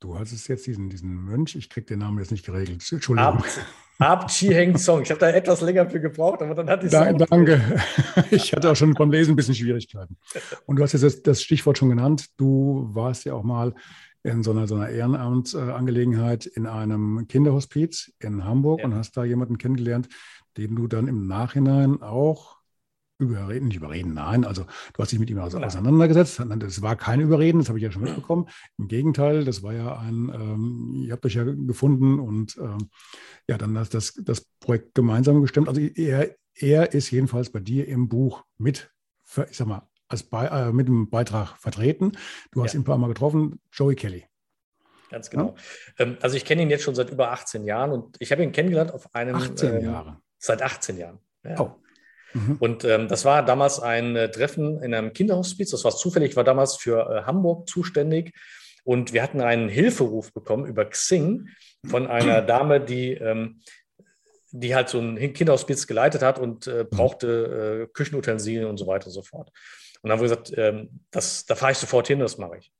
[0.00, 2.82] Du hattest jetzt diesen, diesen Mönch, ich kriege den Namen jetzt nicht geregelt.
[2.90, 3.44] Entschuldigung.
[3.98, 5.02] Ab Chi Heng Song.
[5.02, 7.28] Ich habe da etwas länger für gebraucht, aber dann hatte ich es.
[7.28, 7.60] danke.
[8.30, 10.16] Ich hatte auch schon beim Lesen ein bisschen Schwierigkeiten.
[10.64, 12.28] Und du hast jetzt das, das Stichwort schon genannt.
[12.38, 13.74] Du warst ja auch mal
[14.22, 18.86] in so einer, so einer Ehrenamtsangelegenheit in einem Kinderhospiz in Hamburg ja.
[18.86, 20.08] und hast da jemanden kennengelernt,
[20.56, 22.60] den du dann im Nachhinein auch
[23.20, 26.42] überreden, nicht überreden, nein, also du hast dich mit ihm also auseinandergesetzt.
[26.58, 28.48] Das war kein Überreden, das habe ich ja schon mitbekommen.
[28.78, 32.88] Im Gegenteil, das war ja ein, ähm, ihr habt euch ja gefunden und ähm,
[33.46, 35.68] ja, dann hast das, das Projekt gemeinsam gestemmt.
[35.68, 38.90] Also er, er ist jedenfalls bei dir im Buch mit,
[39.50, 42.12] ich sag mal, als Be äh, mit dem Beitrag vertreten.
[42.52, 42.78] Du hast ja.
[42.78, 44.26] ihn ein paar Mal getroffen, Joey Kelly.
[45.10, 45.54] Ganz genau.
[45.98, 46.04] Ja?
[46.06, 48.52] Ähm, also ich kenne ihn jetzt schon seit über 18 Jahren und ich habe ihn
[48.52, 49.36] kennengelernt auf einem.
[49.36, 50.20] 18 ähm, Jahre.
[50.38, 51.18] Seit 18 Jahren.
[51.44, 51.60] Ja.
[51.60, 51.70] Oh.
[52.32, 52.56] Mhm.
[52.60, 55.70] Und ähm, das war damals ein äh, Treffen in einem Kinderhospiz.
[55.70, 58.32] Das war zufällig, war damals für äh, Hamburg zuständig.
[58.84, 61.48] Und wir hatten einen Hilferuf bekommen über Xing
[61.86, 63.60] von einer Dame, die, ähm,
[64.52, 66.88] die halt so ein Kinderhospiz geleitet hat und äh, mhm.
[66.90, 69.50] brauchte äh, Küchenutensilien und so weiter und so fort.
[70.02, 72.72] Und dann haben wir gesagt, ähm, das, da fahre ich sofort hin, das mache ich.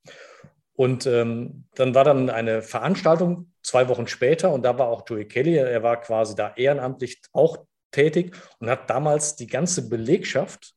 [0.74, 5.26] Und ähm, dann war dann eine Veranstaltung zwei Wochen später und da war auch Joey
[5.26, 7.58] Kelly, er war quasi da ehrenamtlich auch
[7.90, 10.74] tätig und hat damals die ganze Belegschaft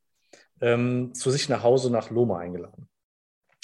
[0.60, 2.88] ähm, zu sich nach Hause nach Loma eingeladen.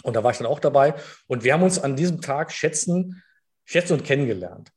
[0.03, 0.95] Und da war ich dann auch dabei
[1.27, 3.23] und wir haben uns an diesem Tag schätzen,
[3.65, 4.73] schätzen und kennengelernt.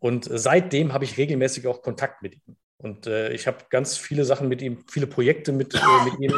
[0.00, 2.56] Und seitdem habe ich regelmäßig auch Kontakt mit ihm.
[2.76, 6.34] Und äh, ich habe ganz viele Sachen mit ihm, viele Projekte mit, äh, mit ihm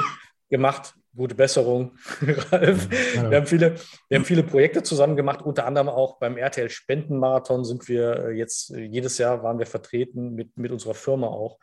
[0.49, 0.95] gemacht.
[1.17, 1.97] Gute Besserung,
[2.51, 2.89] Ralf.
[3.15, 3.31] Ja.
[3.31, 3.77] Wir, haben viele,
[4.09, 8.31] wir haben viele Projekte zusammen gemacht, unter anderem auch beim RTL Spendenmarathon sind wir äh,
[8.33, 11.59] jetzt, äh, jedes Jahr waren wir vertreten mit, mit unserer Firma auch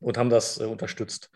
[0.00, 1.30] und haben das äh, unterstützt.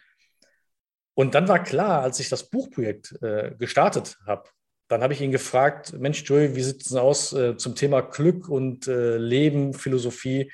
[1.14, 4.48] Und dann war klar, als ich das Buchprojekt äh, gestartet habe,
[4.88, 8.00] dann habe ich ihn gefragt, Mensch, Joey, wie sieht es denn aus äh, zum Thema
[8.00, 10.50] Glück und äh, Leben, Philosophie?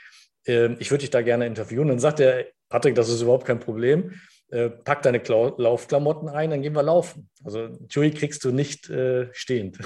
[0.46, 1.88] Ähm, ich würde dich da gerne interviewen.
[1.88, 4.20] Dann sagt er, Patrick, das ist überhaupt kein Problem.
[4.50, 7.28] Äh, pack deine Kla Laufklamotten ein, dann gehen wir laufen.
[7.44, 9.78] Also Joey kriegst du nicht äh, stehend.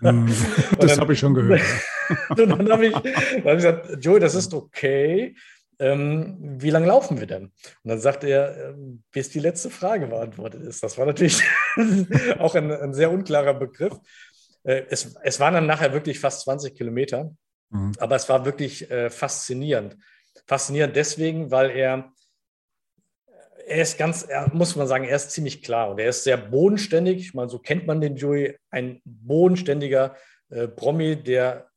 [0.00, 0.32] Hm,
[0.80, 1.62] das habe ich schon gehört.
[2.30, 5.34] und dann habe ich, hab ich gesagt, Joey, das ist okay
[5.78, 7.44] ähm, wie lange laufen wir denn?
[7.44, 7.52] Und
[7.90, 8.74] dann sagt er, äh,
[9.10, 10.82] bis die letzte Frage beantwortet ist.
[10.82, 11.42] Das war natürlich
[12.38, 13.94] auch ein, ein, sehr unklarer Begriff.
[14.62, 17.34] Äh, es, es, waren dann nachher wirklich fast 20 Kilometer,
[17.70, 17.92] mhm.
[17.98, 19.96] aber es war wirklich äh, faszinierend.
[20.46, 22.12] Faszinierend deswegen, weil er,
[23.66, 26.36] er ist ganz, er, muss man sagen, er ist ziemlich klar und er ist sehr
[26.36, 27.18] bodenständig.
[27.18, 30.16] Ich meine, so kennt man den Joey, ein bodenständiger
[30.50, 31.68] äh, Promi, der,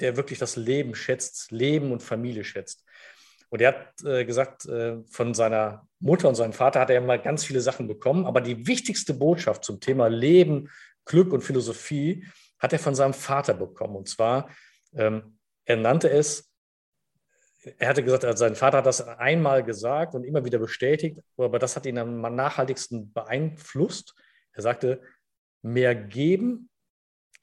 [0.00, 2.84] der wirklich das Leben schätzt, Leben und Familie schätzt.
[3.50, 7.20] Und er hat äh, gesagt, äh, von seiner Mutter und seinem Vater hat er mal
[7.20, 8.26] ganz viele Sachen bekommen.
[8.26, 10.70] Aber die wichtigste Botschaft zum Thema Leben,
[11.04, 12.24] Glück und Philosophie
[12.58, 13.96] hat er von seinem Vater bekommen.
[13.96, 14.50] Und zwar,
[14.94, 16.53] ähm, er nannte es,
[17.78, 21.58] er hatte gesagt, also sein Vater hat das einmal gesagt und immer wieder bestätigt, aber
[21.58, 24.14] das hat ihn am nachhaltigsten beeinflusst.
[24.52, 25.00] Er sagte,
[25.62, 26.68] mehr geben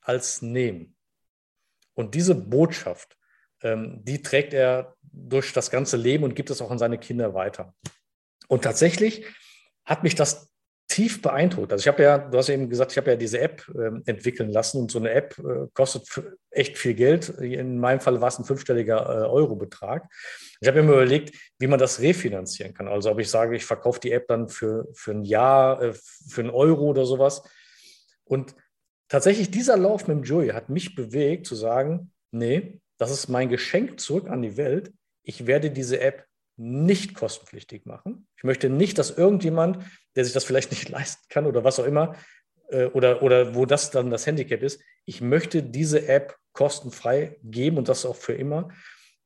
[0.02, 0.96] als nehmen.
[1.94, 3.18] Und diese Botschaft,
[3.62, 7.34] ähm, die trägt er durch das ganze Leben und gibt es auch an seine Kinder
[7.34, 7.76] weiter.
[8.48, 9.26] Und tatsächlich
[9.86, 10.51] hat mich das
[10.92, 11.72] tief beeindruckt.
[11.72, 14.52] Also ich habe ja, du hast eben gesagt, ich habe ja diese App äh, entwickeln
[14.52, 16.08] lassen und so eine App äh, kostet
[16.50, 17.30] echt viel Geld.
[17.30, 20.08] In meinem Fall war es ein fünfstelliger äh, Eurobetrag.
[20.60, 22.88] Ich habe mir überlegt, wie man das refinanzieren kann.
[22.88, 26.42] Also ob ich sage, ich verkaufe die App dann für, für ein Jahr, äh, für
[26.42, 27.44] einen Euro oder sowas.
[28.26, 28.56] Und
[29.08, 33.50] tatsächlich dieser Lauf mit dem Joey hat mich bewegt zu sagen, nee, das ist mein
[33.50, 34.92] Geschenk zurück an die Welt
[35.24, 36.26] ich werde diese App
[36.58, 38.28] nicht kostenpflichtig machen.
[38.38, 39.84] Ich möchte nicht, dass irgendjemand,
[40.15, 42.15] der sich das vielleicht nicht leisten kann oder was auch immer,
[42.69, 47.78] äh, oder, oder wo das dann das Handicap ist, ich möchte diese App kostenfrei geben
[47.78, 48.69] und das auch für immer.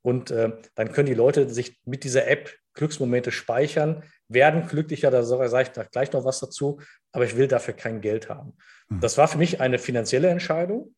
[0.02, 5.24] Und äh, dann können die Leute sich mit dieser App Glücksmomente speichern, werden glücklicher, da
[5.24, 6.80] sage ich gleich noch was dazu,
[7.12, 8.58] aber ich will dafür kein Geld haben.
[8.90, 9.00] Mhm.
[9.00, 10.94] Das war für mich eine finanzielle Entscheidung,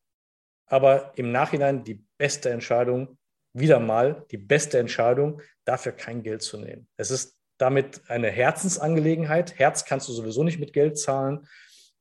[0.66, 3.18] aber im Nachhinein die beste Entscheidung,
[3.54, 6.88] wieder mal die beste Entscheidung, dafür kein Geld zu nehmen.
[6.98, 9.58] Es ist damit eine Herzensangelegenheit.
[9.58, 11.48] Herz kannst du sowieso nicht mit Geld zahlen.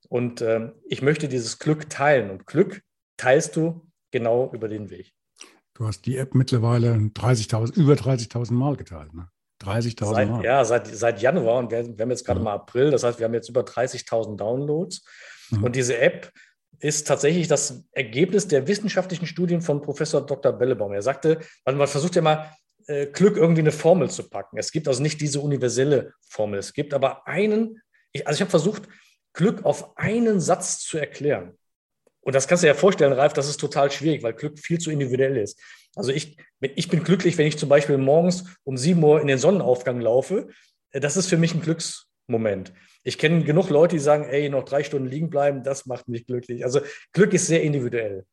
[0.08, 2.30] Und äh, ich möchte dieses Glück teilen.
[2.30, 2.82] Und Glück
[3.16, 5.12] teilst du genau über den Weg.
[5.74, 9.12] Du hast die App mittlerweile 30.000, über 30.000 Mal geteilt.
[9.14, 9.28] Ne?
[9.62, 10.44] 30.000 Mal.
[10.44, 12.44] Ja, seit, seit Januar und wir, wir haben jetzt gerade ja.
[12.44, 12.90] mal April.
[12.90, 15.04] Das heißt, wir haben jetzt über 30.000 Downloads.
[15.50, 15.64] Mhm.
[15.64, 16.30] Und diese App
[16.78, 20.52] ist tatsächlich das Ergebnis der wissenschaftlichen Studien von Professor Dr.
[20.52, 20.92] Bellebaum.
[20.92, 22.50] Er sagte, also man versucht ja mal,
[22.86, 24.58] äh, Glück irgendwie eine Formel zu packen.
[24.58, 26.58] Es gibt also nicht diese universelle Formel.
[26.58, 27.80] Es gibt aber einen,
[28.12, 28.82] ich, also ich habe versucht,
[29.32, 31.56] Glück auf einen Satz zu erklären.
[32.20, 34.78] Und das kannst du dir ja vorstellen, Ralf, das ist total schwierig, weil Glück viel
[34.78, 35.60] zu individuell ist.
[35.94, 39.38] Also ich, ich bin glücklich, wenn ich zum Beispiel morgens um 7 Uhr in den
[39.38, 40.48] Sonnenaufgang laufe.
[40.92, 42.72] Das ist für mich ein Glücksmoment.
[43.04, 46.26] Ich kenne genug Leute, die sagen, ey, noch drei Stunden liegen bleiben, das macht mich
[46.26, 46.64] glücklich.
[46.64, 46.80] Also
[47.12, 48.26] Glück ist sehr individuell.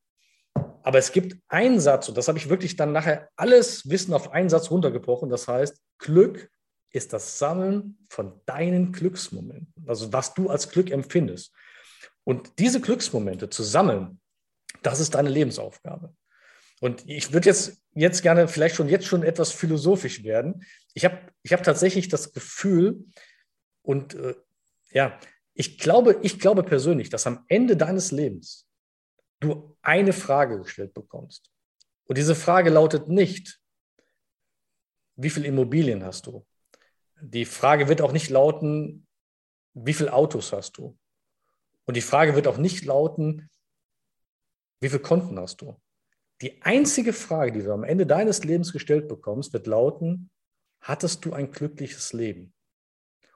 [0.56, 4.32] Aber es gibt einen Satz, und das habe ich wirklich dann nachher alles Wissen auf
[4.32, 5.30] einen Satz runtergebrochen.
[5.30, 6.50] Das heißt, Glück
[6.92, 11.54] ist das Sammeln von deinen Glücksmomenten, also was du als Glück empfindest.
[12.24, 14.20] Und diese Glücksmomente zu sammeln,
[14.82, 16.14] das ist deine Lebensaufgabe.
[16.82, 20.66] Und ich würde jetzt, jetzt gerne vielleicht schon jetzt schon etwas philosophisch werden.
[20.94, 23.06] Ich habe ich hab tatsächlich das Gefühl,
[23.82, 24.36] und äh,
[24.92, 25.18] ja,
[25.54, 28.68] ich glaube, ich glaube persönlich, dass am Ende deines Lebens
[29.44, 31.52] du eine Frage gestellt bekommst.
[32.06, 33.62] Und diese Frage lautet nicht,
[35.16, 36.46] wie viele Immobilien hast du?
[37.22, 39.08] Die Frage wird auch nicht lauten,
[39.74, 40.98] wie viele Autos hast du?
[41.86, 43.50] Und die Frage wird auch nicht lauten,
[44.80, 45.80] wie viele Konten hast du?
[46.42, 50.30] Die einzige Frage, die du am Ende deines Lebens gestellt bekommst, wird lauten,
[50.82, 52.54] hattest du ein glückliches Leben?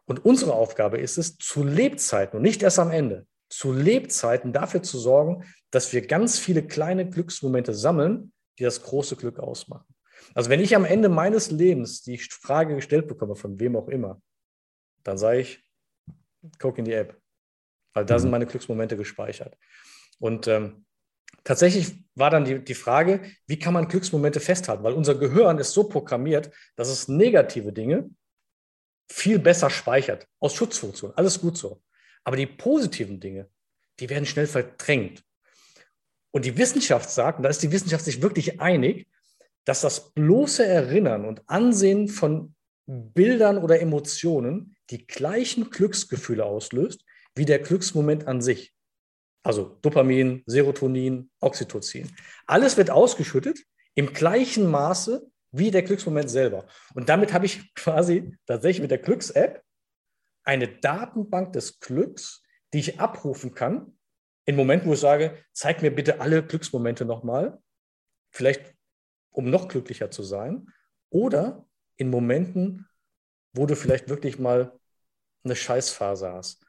[0.05, 4.83] Und unsere Aufgabe ist es, zu Lebzeiten und nicht erst am Ende, zu Lebzeiten dafür
[4.83, 9.85] zu sorgen, dass wir ganz viele kleine Glücksmomente sammeln, die das große Glück ausmachen.
[10.33, 14.21] Also wenn ich am Ende meines Lebens die Frage gestellt bekomme, von wem auch immer,
[15.03, 15.63] dann sage ich,
[16.59, 17.19] guck in die App,
[17.93, 18.31] weil da sind mhm.
[18.31, 19.57] meine Glücksmomente gespeichert.
[20.19, 20.85] Und ähm,
[21.43, 24.83] tatsächlich war dann die, die Frage, wie kann man Glücksmomente festhalten?
[24.83, 28.09] Weil unser Gehirn ist so programmiert, dass es negative Dinge
[29.09, 31.13] viel besser speichert, aus Schutzfunktion.
[31.15, 31.81] Alles gut so.
[32.27, 33.47] Aber die positiven Dinge,
[34.01, 35.23] die werden schnell verdrängt.
[36.31, 39.07] Und die Wissenschaft sagt, und da ist die Wissenschaft sich wirklich einig,
[39.63, 42.53] dass das bloße Erinnern und Ansehen von
[42.85, 48.73] Bildern oder Emotionen die gleichen Glücksgefühle auslöst wie der Glücksmoment an sich.
[49.41, 52.11] Also Dopamin, Serotonin, Oxytocin.
[52.45, 53.63] Alles wird ausgeschüttet
[53.95, 56.67] im gleichen Maße wie der Glücksmoment selber.
[56.93, 59.63] Und damit habe ich quasi tatsächlich mit der Glücks-App
[60.47, 62.41] eine Datenbank des Glücks,
[62.73, 63.97] die ich abrufen kann,
[64.45, 67.61] in Momenten, wo ich sage, zeig mir bitte alle Glücksmomente nochmal,
[68.31, 68.73] vielleicht
[69.31, 70.67] um noch glücklicher zu sein,
[71.09, 72.87] oder in Momenten,
[73.53, 74.79] wo du vielleicht wirklich mal
[75.43, 76.65] eine Scheißphase hast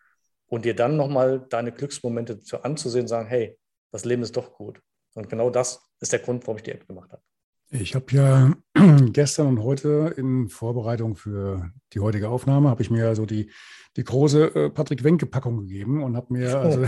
[0.47, 3.59] und dir dann nochmal deine Glücksmomente anzusehen, sagen, hey,
[3.93, 4.83] das Leben ist doch gut.
[5.15, 7.23] Und genau das ist der Grund, warum ich die App gemacht habe.
[7.71, 8.55] Ich habe ja
[9.13, 13.51] gestern und heute in Vorbereitung für die heutige Aufnahme, habe ich mir so die,
[13.97, 16.83] die große äh, Patrick Wenke-Packung gegeben und habe mir also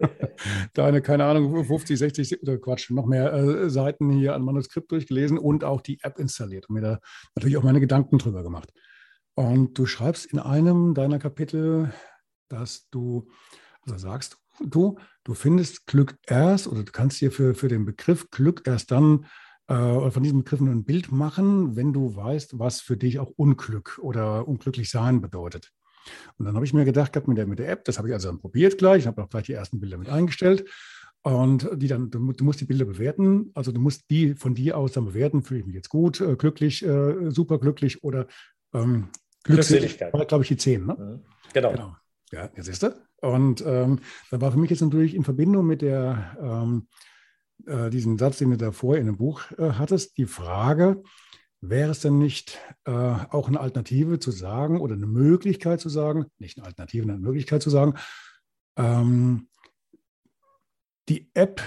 [0.74, 5.38] deine, keine Ahnung, 50, 60 oder Quatsch, noch mehr äh, Seiten hier an Manuskript durchgelesen
[5.38, 6.98] und auch die App installiert und mir da
[7.34, 8.70] natürlich auch meine Gedanken drüber gemacht.
[9.34, 11.90] Und du schreibst in einem deiner Kapitel,
[12.48, 13.30] dass du,
[13.86, 18.30] also sagst du, du findest Glück erst oder du kannst dir für, für den Begriff
[18.30, 19.24] Glück erst dann
[19.68, 23.30] oder von diesem Begriff nur ein Bild machen, wenn du weißt, was für dich auch
[23.36, 25.72] Unglück oder unglücklich sein bedeutet.
[26.36, 28.28] Und dann habe ich mir gedacht, mit der, mit der App, das habe ich also
[28.28, 30.68] dann probiert gleich, ich habe auch gleich die ersten Bilder mit eingestellt.
[31.22, 34.76] Und die dann, du, du, musst die Bilder bewerten, also du musst die von dir
[34.76, 38.26] aus dann bewerten, fühle ich mich jetzt gut, äh, glücklich, äh, super glücklich oder
[38.74, 39.08] ähm,
[39.44, 40.12] Glückseligkeit.
[40.12, 40.94] War, glaube ich, die 10, ne?
[40.94, 41.20] Mhm.
[41.52, 41.70] Genau.
[41.70, 41.96] genau.
[42.32, 42.96] Ja, jetzt ist er.
[43.20, 44.00] Und ähm,
[44.32, 46.88] da war für mich jetzt natürlich in Verbindung mit der, ähm,
[47.66, 51.02] äh, diesen Satz, den du davor in dem Buch äh, hattest, die Frage,
[51.60, 56.26] wäre es denn nicht äh, auch eine Alternative zu sagen oder eine Möglichkeit zu sagen,
[56.38, 57.94] nicht eine Alternative, eine Möglichkeit zu sagen,
[58.76, 59.48] ähm,
[61.08, 61.62] die App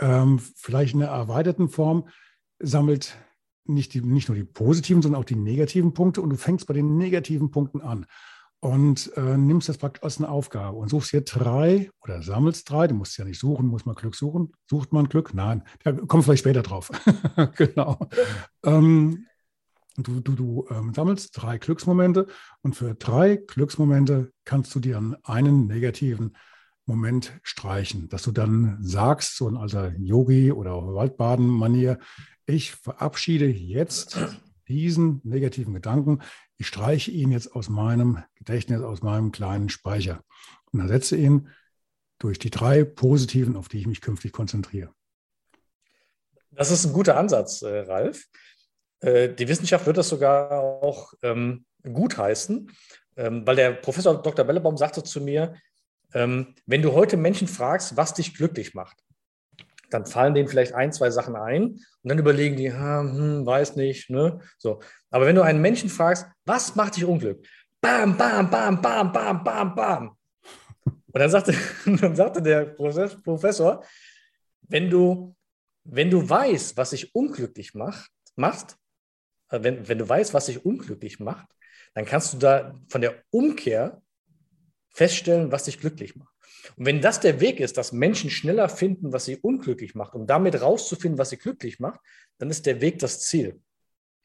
[0.00, 2.08] ähm, vielleicht in einer erweiterten Form
[2.58, 3.16] sammelt
[3.64, 6.74] nicht, die, nicht nur die positiven, sondern auch die negativen Punkte und du fängst bei
[6.74, 8.06] den negativen Punkten an
[8.60, 12.88] und äh, nimmst das praktisch als eine Aufgabe und suchst hier drei oder sammelst drei.
[12.88, 14.52] Du musst ja nicht suchen, muss man Glück suchen.
[14.68, 15.32] Sucht man Glück?
[15.32, 16.90] Nein, da kommt vielleicht später drauf.
[17.56, 17.98] genau.
[18.64, 19.26] Ähm,
[19.96, 22.26] du du, du ähm, sammelst drei Glücksmomente
[22.62, 26.36] und für drei Glücksmomente kannst du dir einen negativen
[26.84, 31.98] Moment streichen, dass du dann sagst, so ein alter Yogi oder Waldbaden-Manier,
[32.46, 34.18] ich verabschiede jetzt
[34.68, 36.20] diesen negativen Gedanken,
[36.58, 40.22] ich streiche ihn jetzt aus meinem Gedächtnis, aus meinem kleinen Speicher
[40.72, 41.48] und ersetze ihn
[42.18, 44.92] durch die drei positiven, auf die ich mich künftig konzentriere.
[46.50, 48.26] Das ist ein guter Ansatz, äh, Ralf.
[49.00, 52.70] Äh, die Wissenschaft wird das sogar auch ähm, gutheißen,
[53.16, 54.44] ähm, weil der Professor Dr.
[54.44, 55.54] Bellebaum sagte zu mir,
[56.12, 59.04] ähm, wenn du heute Menschen fragst, was dich glücklich macht,
[59.90, 64.10] dann fallen denen vielleicht ein, zwei Sachen ein und dann überlegen die, hm, weiß nicht,
[64.10, 64.40] ne?
[64.58, 64.80] So.
[65.10, 67.44] Aber wenn du einen Menschen fragst, was macht dich unglück?
[67.80, 70.16] Bam, bam, bam, bam, bam, bam, bam.
[70.84, 71.54] Und dann sagte,
[71.86, 73.84] dann sagte der Professor,
[74.62, 75.34] wenn du,
[75.84, 78.76] wenn du weißt, was dich unglücklich macht, machst,
[79.50, 81.48] äh, wenn, wenn du weißt, was dich unglücklich macht,
[81.94, 84.02] dann kannst du da von der Umkehr
[84.90, 86.34] feststellen, was dich glücklich macht.
[86.76, 90.26] Und wenn das der Weg ist, dass Menschen schneller finden, was sie unglücklich macht, um
[90.26, 92.00] damit rauszufinden, was sie glücklich macht,
[92.38, 93.60] dann ist der Weg das Ziel.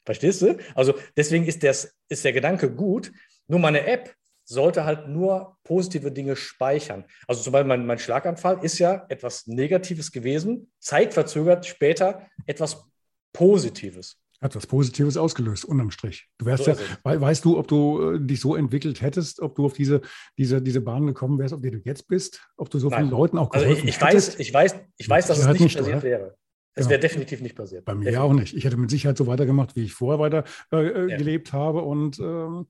[0.05, 0.57] Verstehst du?
[0.75, 3.11] Also deswegen ist, das, ist der Gedanke gut.
[3.47, 4.13] Nur meine App
[4.43, 7.05] sollte halt nur positive Dinge speichern.
[7.27, 12.85] Also zum Beispiel mein, mein Schlaganfall ist ja etwas Negatives gewesen, zeitverzögert später etwas
[13.31, 16.27] Positives hat was Positives ausgelöst, unterm Strich.
[16.37, 19.55] Du wärst so ja, we weißt du, ob du äh, dich so entwickelt hättest, ob
[19.55, 20.01] du auf diese,
[20.37, 22.99] diese, diese Bahn gekommen wärst, auf der du jetzt bist, ob du so Nein.
[22.99, 25.61] vielen Leuten auch geholfen also ich, ich weiß, ich weiß, ich weiß, dass es nicht,
[25.61, 26.03] nicht passiert oder?
[26.03, 26.35] wäre.
[26.75, 27.85] Es wäre definitiv nicht passiert.
[27.85, 28.23] Bei mir definitiv.
[28.23, 28.55] auch nicht.
[28.55, 31.17] Ich hätte mit Sicherheit so weitergemacht, wie ich vorher weiter äh, äh, ja.
[31.17, 32.67] gelebt habe und ähm,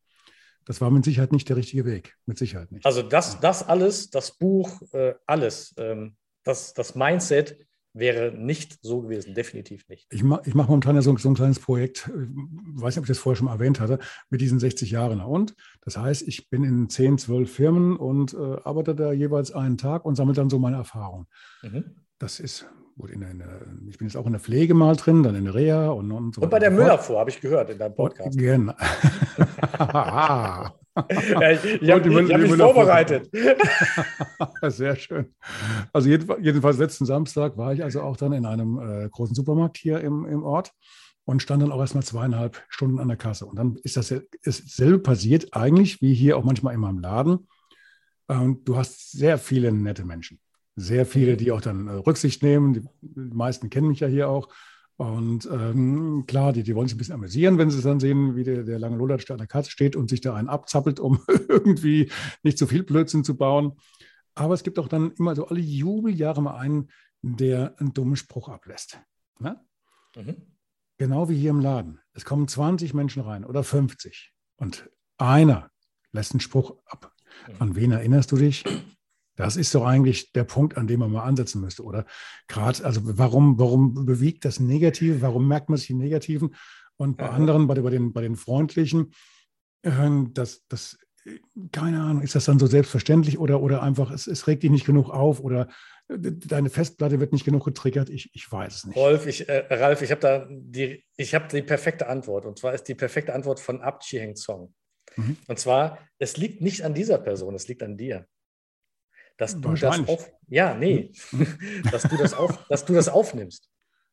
[0.66, 2.16] das war mit Sicherheit nicht der richtige Weg.
[2.26, 2.86] Mit Sicherheit nicht.
[2.86, 7.58] Also das, das alles, das Buch, äh, alles, ähm, das, das Mindset
[7.94, 10.08] wäre nicht so gewesen, definitiv nicht.
[10.12, 13.04] Ich, ma, ich mache momentan ja so, so, ein kleines Projekt, ich weiß nicht, ob
[13.06, 15.22] ich das vorher schon mal erwähnt hatte, mit diesen 60 Jahren.
[15.22, 19.78] Und das heißt, ich bin in 10, 12 Firmen und äh, arbeite da jeweils einen
[19.78, 21.28] Tag und sammle dann so meine Erfahrungen.
[21.62, 21.86] Mhm.
[22.18, 22.66] Das ist
[22.98, 25.36] gut, in der, in der, ich bin jetzt auch in der Pflege mal drin, dann
[25.36, 26.42] in der Reha und, und so.
[26.42, 28.38] Und bei der Müller vor, habe ich gehört in deinem Podcast.
[28.38, 28.74] Genau.
[30.96, 33.30] ja, ich, ich habe hab mich vorbereitet.
[34.68, 35.34] Sehr schön.
[35.92, 40.02] Also jedenfalls letzten Samstag war ich also auch dann in einem äh, großen Supermarkt hier
[40.02, 40.72] im, im Ort
[41.26, 43.46] und stand dann auch erstmal zweieinhalb Stunden an der Kasse.
[43.46, 44.14] Und dann ist das
[44.44, 47.48] dasselbe passiert eigentlich, wie hier auch manchmal in meinem Laden.
[48.30, 50.40] Ähm, du hast sehr viele nette Menschen.
[50.76, 52.74] Sehr viele, die auch dann äh, Rücksicht nehmen.
[52.74, 54.50] Die meisten kennen mich ja hier auch.
[55.04, 58.46] Und ähm, klar, die, die wollen sich ein bisschen amüsieren, wenn sie dann sehen, wie
[58.46, 62.10] der, der lange Lolatsch an der Katze steht und sich da einen abzappelt, um irgendwie
[62.42, 63.74] nicht zu viel Blödsinn zu bauen.
[64.34, 66.90] Aber es gibt auch dann immer so alle Jubeljahre mal einen,
[67.22, 69.02] der einen dummen Spruch ablässt.
[69.40, 69.60] Ne?
[70.16, 70.38] Mhm.
[70.98, 72.00] Genau wie hier im Laden.
[72.14, 75.70] Es kommen 20 Menschen rein oder 50 und einer
[76.14, 77.14] lässt einen Spruch ab.
[77.50, 77.56] Mhm.
[77.60, 78.64] An wen erinnerst du dich?
[79.36, 82.06] Das ist doch eigentlich der Punkt, an dem man mal ansetzen müsste, oder?
[82.48, 85.22] Gerade, also warum, warum bewegt das Negative?
[85.22, 86.56] Warum merkt man sich die Negativen?
[86.98, 87.32] Und bei ja.
[87.32, 89.12] anderen, bei, bei, den, bei den Freundlichen,
[89.82, 90.98] äh, das, das,
[91.72, 94.86] keine Ahnung, ist das dann so selbstverständlich oder, oder einfach, es, es regt dich nicht
[94.86, 95.68] genug auf oder
[96.10, 98.12] äh, deine Festplatte wird nicht genug getriggert?
[98.12, 98.96] Ich, ich weiß es nicht.
[98.96, 102.46] Rolf, ich, äh, Ralf, ich habe da die, ich habe die perfekte Antwort.
[102.46, 104.76] Und zwar ist die perfekte Antwort von Abchi Heng Song.
[105.16, 105.38] Mhm.
[105.48, 108.28] Und zwar, es liegt nicht an dieser Person, es liegt an dir
[109.44, 111.48] dass du das auf, ja, nee, hm.
[111.92, 113.70] dass du das auf, dass du das aufnimmst.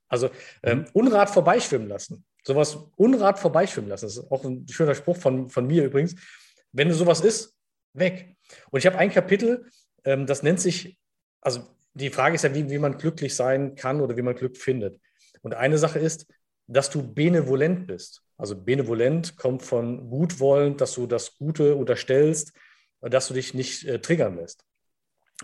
[0.09, 0.29] Also
[0.65, 0.87] ähm, hm.
[0.93, 2.25] Unrat vorbeischwimmen lassen.
[2.43, 4.07] Sowas Unrat vorbeischwimmen lassen.
[4.07, 6.17] Das ist auch ein schöner Spruch von, von mir übrigens.
[6.73, 7.57] Wenn du sowas ist,
[7.93, 8.37] weg.
[8.71, 9.67] Und ich habe ein Kapitel,
[10.05, 10.99] ähm, das nennt sich,
[11.41, 11.63] also
[11.95, 15.01] die Frage ist ja, wie, wie man glücklich sein kann oder wie man Glück findet.
[15.43, 16.27] Und eine Sache ist,
[16.67, 18.23] dass du benevolent bist.
[18.37, 22.53] Also benevolent kommt von gutwollend, dass du das Gute unterstellst,
[23.01, 24.65] dass du dich nicht äh, triggern lässt.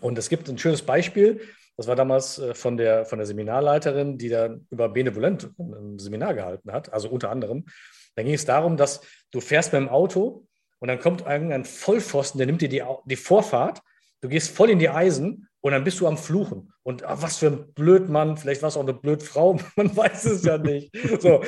[0.00, 1.40] Und es gibt ein schönes Beispiel,
[1.76, 6.34] das war damals äh, von der, von der Seminarleiterin, die da über Benevolent ein Seminar
[6.34, 7.66] gehalten hat, also unter anderem.
[8.14, 10.46] Da ging es darum, dass du fährst mit dem Auto
[10.78, 13.82] und dann kommt irgendein Vollpfosten, der nimmt dir die, die Vorfahrt,
[14.22, 16.72] du gehst voll in die Eisen und dann bist du am Fluchen.
[16.82, 20.44] Und ach, was für ein Blödmann, vielleicht war es auch eine Blödfrau, man weiß es
[20.44, 20.96] ja nicht.
[21.20, 21.42] So.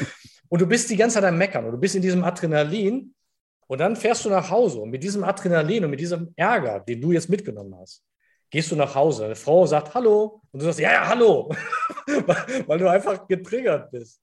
[0.48, 3.14] Und du bist die ganze Zeit am Meckern und du bist in diesem Adrenalin
[3.66, 7.00] und dann fährst du nach Hause und mit diesem Adrenalin und mit diesem Ärger, den
[7.00, 8.02] du jetzt mitgenommen hast,
[8.50, 9.26] gehst du nach Hause.
[9.26, 11.50] Eine Frau sagt Hallo und du sagst, ja, ja, hallo,
[12.66, 14.20] weil du einfach getriggert bist.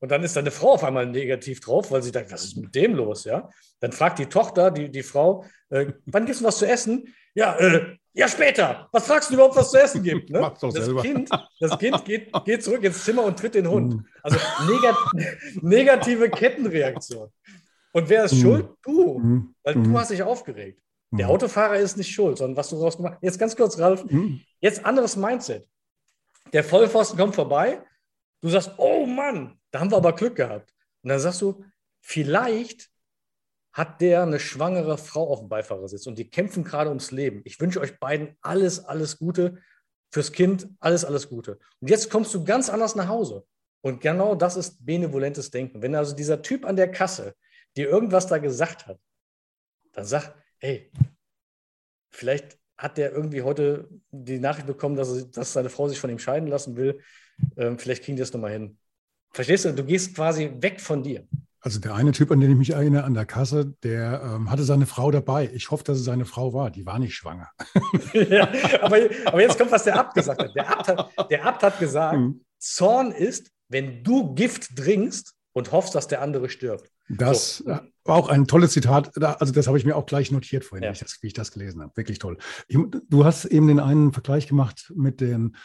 [0.00, 2.74] Und dann ist deine Frau auf einmal negativ drauf, weil sie denkt, was ist mit
[2.74, 3.24] dem los?
[3.24, 3.50] Ja?
[3.80, 7.14] Dann fragt die Tochter, die, die Frau, äh, wann gibst du was zu essen?
[7.34, 8.88] Ja, äh, ja, später.
[8.92, 10.30] Was fragst du überhaupt, was zu essen gibt?
[10.30, 10.52] Ne?
[10.60, 13.94] Das, kind, das Kind geht, geht zurück ins Zimmer und tritt den Hund.
[13.94, 14.06] Mhm.
[14.22, 14.96] Also negat
[15.62, 17.28] negative Kettenreaktion.
[17.92, 18.40] Und wer ist mhm.
[18.40, 18.68] schuld?
[18.82, 19.54] Du, mhm.
[19.62, 20.80] weil du hast dich aufgeregt.
[21.12, 21.32] Der mhm.
[21.32, 23.22] Autofahrer ist nicht schuld, sondern was du daraus gemacht hast.
[23.22, 24.04] Jetzt ganz kurz, Ralf.
[24.04, 24.40] Mhm.
[24.60, 25.68] Jetzt anderes Mindset.
[26.52, 27.82] Der Vollpfosten kommt vorbei.
[28.40, 30.72] Du sagst, oh Mann, da haben wir aber Glück gehabt.
[31.02, 31.64] Und dann sagst du,
[32.00, 32.90] vielleicht
[33.72, 37.42] hat der eine schwangere Frau auf dem Beifahrersitz und die kämpfen gerade ums Leben.
[37.44, 39.58] Ich wünsche euch beiden alles, alles Gute
[40.10, 41.58] fürs Kind, alles, alles Gute.
[41.80, 43.46] Und jetzt kommst du ganz anders nach Hause.
[43.80, 45.82] Und genau das ist benevolentes Denken.
[45.82, 47.34] Wenn also dieser Typ an der Kasse
[47.76, 48.98] dir irgendwas da gesagt hat,
[49.92, 50.90] dann sag, hey,
[52.10, 56.18] vielleicht hat der irgendwie heute die Nachricht bekommen, dass, dass seine Frau sich von ihm
[56.18, 57.00] scheiden lassen will.
[57.56, 58.78] Ähm, vielleicht kriegen die das nochmal hin.
[59.32, 59.72] Verstehst du?
[59.72, 61.26] Du gehst quasi weg von dir.
[61.62, 64.64] Also der eine Typ, an den ich mich erinnere, an der Kasse, der ähm, hatte
[64.64, 65.50] seine Frau dabei.
[65.52, 66.70] Ich hoffe, dass es seine Frau war.
[66.70, 67.50] Die war nicht schwanger.
[68.14, 68.48] ja,
[68.80, 70.54] aber, aber, jetzt kommt, was der Abt gesagt hat.
[70.54, 72.40] Der Abt hat, der Abt hat gesagt, hm.
[72.58, 76.90] Zorn ist, wenn du Gift trinkst und hoffst, dass der andere stirbt.
[77.16, 77.66] Das so.
[77.66, 79.16] war auch ein tolles Zitat.
[79.22, 80.90] Also das habe ich mir auch gleich notiert vorhin, ja.
[80.90, 81.96] wie, ich das, wie, ich das, gelesen habe.
[81.96, 82.38] Wirklich toll.
[82.68, 85.56] Ich, du hast eben den einen Vergleich gemacht mit den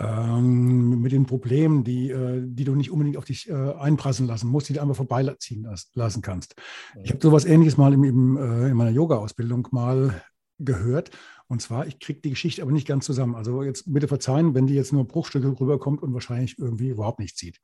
[0.00, 4.48] ähm, mit den Problemen, die, äh, die du nicht unbedingt auf dich äh, einprassen lassen
[4.48, 6.54] musst, die du einfach vorbeiziehen lassen kannst.
[7.02, 10.22] Ich habe sowas Ähnliches mal im, im, äh, in meiner Yoga-Ausbildung mal
[10.58, 11.10] gehört.
[11.48, 13.34] Und zwar, ich kriege die Geschichte aber nicht ganz zusammen.
[13.34, 17.36] Also jetzt bitte verzeihen, wenn die jetzt nur Bruchstücke rüberkommt und wahrscheinlich irgendwie überhaupt nicht
[17.36, 17.60] zieht.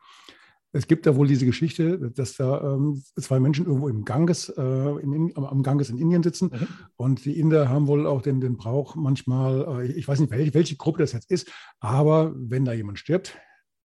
[0.77, 4.63] Es gibt da wohl diese Geschichte, dass da ähm, zwei Menschen irgendwo im Ganges, äh,
[4.63, 6.51] in, am Ganges in Indien sitzen.
[6.53, 6.69] Mhm.
[6.97, 10.53] Und die Inder haben wohl auch den, den Brauch manchmal, äh, ich weiß nicht, welche,
[10.53, 11.51] welche Gruppe das jetzt ist,
[11.81, 13.39] aber wenn da jemand stirbt,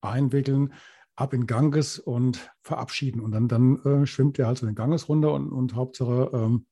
[0.02, 0.74] einwickeln,
[1.16, 3.22] ab in Ganges und verabschieden.
[3.22, 6.66] Und dann, dann äh, schwimmt der halt so den Ganges runter und, und Hauptsache ähm,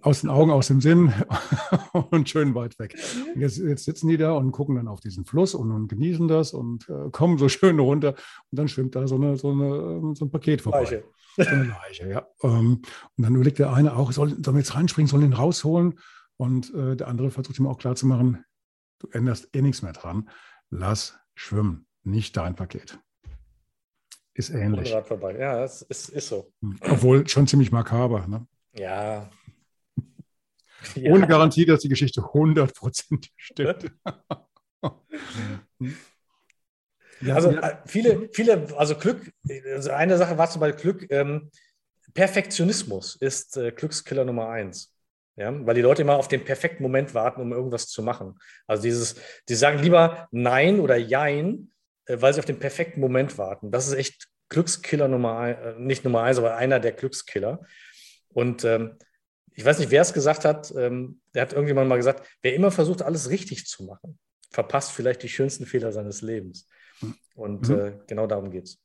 [0.00, 1.12] aus den Augen, aus dem Sinn
[2.10, 2.96] und schön weit weg.
[3.36, 6.52] Jetzt, jetzt, sitzen die da und gucken dann auf diesen Fluss und, und genießen das
[6.52, 8.14] und äh, kommen so schön runter
[8.50, 10.80] und dann schwimmt da so, eine, so, eine, ähm, so ein Paket vorbei.
[10.80, 11.04] Leiche.
[11.36, 12.26] So eine Leiche, ja.
[12.42, 12.82] Ähm,
[13.16, 15.98] und dann überlegt der eine auch, soll, wir jetzt reinspringen, sollen ihn rausholen?
[16.36, 18.44] Und äh, der andere versucht ihm auch klarzumachen,
[18.98, 20.28] du änderst eh nichts mehr dran.
[20.70, 22.98] Lass schwimmen, nicht dein Paket.
[24.34, 24.94] Ist ähnlich.
[25.04, 25.36] Vorbei.
[25.38, 26.50] Ja, das ist, ist so.
[26.80, 28.26] Obwohl schon ziemlich makaber.
[28.26, 28.46] Ne?
[28.72, 29.30] Ja,
[30.94, 31.12] ja.
[31.12, 33.92] Ohne Garantie, dass die Geschichte hundertprozentig stimmt.
[37.20, 39.32] ja, also äh, viele, viele, also Glück,
[39.74, 41.50] also eine Sache war zum Beispiel Glück, ähm,
[42.14, 44.92] Perfektionismus ist äh, Glückskiller Nummer eins.
[45.34, 48.38] Ja, weil die Leute immer auf den perfekten Moment warten, um irgendwas zu machen.
[48.66, 49.16] Also dieses,
[49.48, 51.72] die sagen lieber Nein oder Jein,
[52.04, 53.70] äh, weil sie auf den perfekten Moment warten.
[53.70, 57.64] Das ist echt Glückskiller Nummer eins, äh, nicht Nummer eins, aber einer der Glückskiller.
[58.28, 58.98] Und ähm,
[59.54, 62.70] ich weiß nicht, wer es gesagt hat, ähm, der hat irgendjemand mal gesagt, wer immer
[62.70, 64.18] versucht, alles richtig zu machen,
[64.50, 66.68] verpasst vielleicht die schönsten Fehler seines Lebens.
[67.34, 67.78] Und mhm.
[67.78, 68.78] äh, genau darum geht es.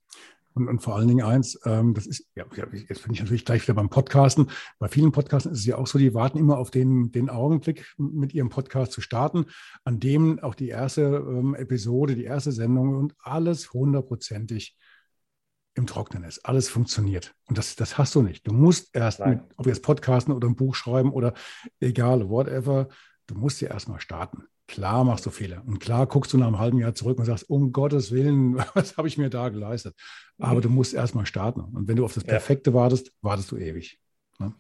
[0.54, 3.62] Und, und, vor allen Dingen eins, ähm, das ist, ja, jetzt bin ich natürlich gleich
[3.62, 4.50] wieder beim Podcasten.
[4.80, 7.86] Bei vielen Podcasten ist es ja auch so, die warten immer auf den, den Augenblick,
[7.98, 9.46] mit ihrem Podcast zu starten,
[9.84, 14.76] an dem auch die erste ähm, Episode, die erste Sendung und alles hundertprozentig
[15.78, 16.46] im Trocknen ist.
[16.46, 17.34] Alles funktioniert.
[17.46, 18.48] Und das, das hast du nicht.
[18.48, 21.34] Du musst erst, mit, ob jetzt Podcasten oder ein Buch schreiben oder
[21.80, 22.88] egal, whatever,
[23.28, 24.44] du musst ja erstmal starten.
[24.68, 25.64] Klar machst du Fehler.
[25.66, 28.98] Und klar guckst du nach einem halben Jahr zurück und sagst, um Gottes Willen, was
[28.98, 29.96] habe ich mir da geleistet?
[30.40, 30.62] Aber mhm.
[30.62, 31.62] du musst erstmal starten.
[31.62, 32.76] Und wenn du auf das Perfekte ja.
[32.76, 34.00] wartest, wartest du ewig.
[34.40, 34.54] Ne?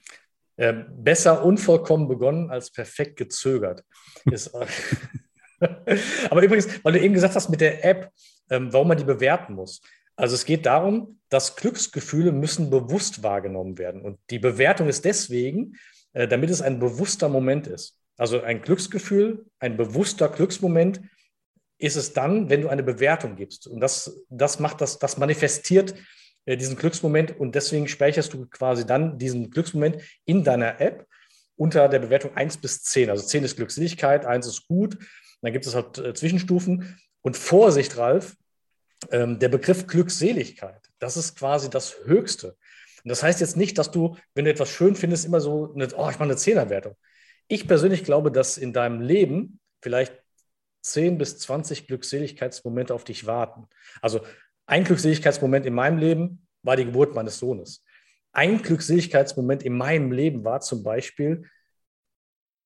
[0.56, 3.84] Äh, besser unvollkommen begonnen als perfekt gezögert.
[4.26, 4.52] Ist,
[6.30, 8.12] Aber übrigens, weil du eben gesagt hast mit der App,
[8.50, 9.82] ähm, warum man die bewerten muss.
[10.18, 14.02] Also es geht darum, dass Glücksgefühle müssen bewusst wahrgenommen werden.
[14.02, 15.78] Und die Bewertung ist deswegen,
[16.14, 17.98] äh, damit es ein bewusster Moment ist.
[18.18, 21.02] Also ein Glücksgefühl, ein bewusster Glücksmoment
[21.78, 23.68] ist es dann, wenn du eine Bewertung gibst.
[23.68, 25.94] Und das, das macht das, das manifestiert
[26.46, 31.06] äh, diesen Glücksmoment und deswegen speicherst du quasi dann diesen Glücksmoment in deiner App
[31.56, 33.12] unter der Bewertung 1 bis 10.
[33.12, 34.98] Also 10 ist Glückseligkeit, 1 ist gut.
[35.42, 37.00] Dann gibt es halt äh, Zwischenstufen.
[37.22, 38.36] Und Vorsicht, Ralf,
[39.12, 42.58] ähm, der Begriff Glückseligkeit, das ist quasi das Höchste.
[43.04, 45.88] Und das heißt jetzt nicht, dass du, wenn du etwas schön findest, immer so, eine,
[45.96, 46.96] oh, ich mache eine Zehnerwertung.
[47.48, 50.14] Ich persönlich glaube, dass in deinem Leben vielleicht
[50.82, 53.68] 10 bis 20 Glückseligkeitsmomente auf dich warten.
[54.02, 54.22] Also
[54.66, 57.84] ein Glückseligkeitsmoment in meinem Leben war die Geburt meines Sohnes.
[58.32, 61.50] Ein Glückseligkeitsmoment in meinem Leben war zum Beispiel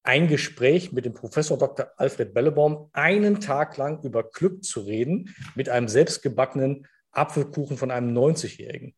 [0.03, 1.91] ein Gespräch mit dem Professor Dr.
[1.97, 8.17] Alfred Bellebaum, einen Tag lang über Glück zu reden, mit einem selbstgebackenen Apfelkuchen von einem
[8.17, 8.95] 90-Jährigen.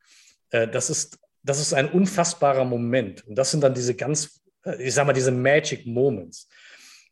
[0.52, 3.28] Äh, das ist, das ist ein unfassbarer Moment.
[3.28, 6.48] Und das sind dann diese ganz, äh, ich sag mal, diese Magic Moments.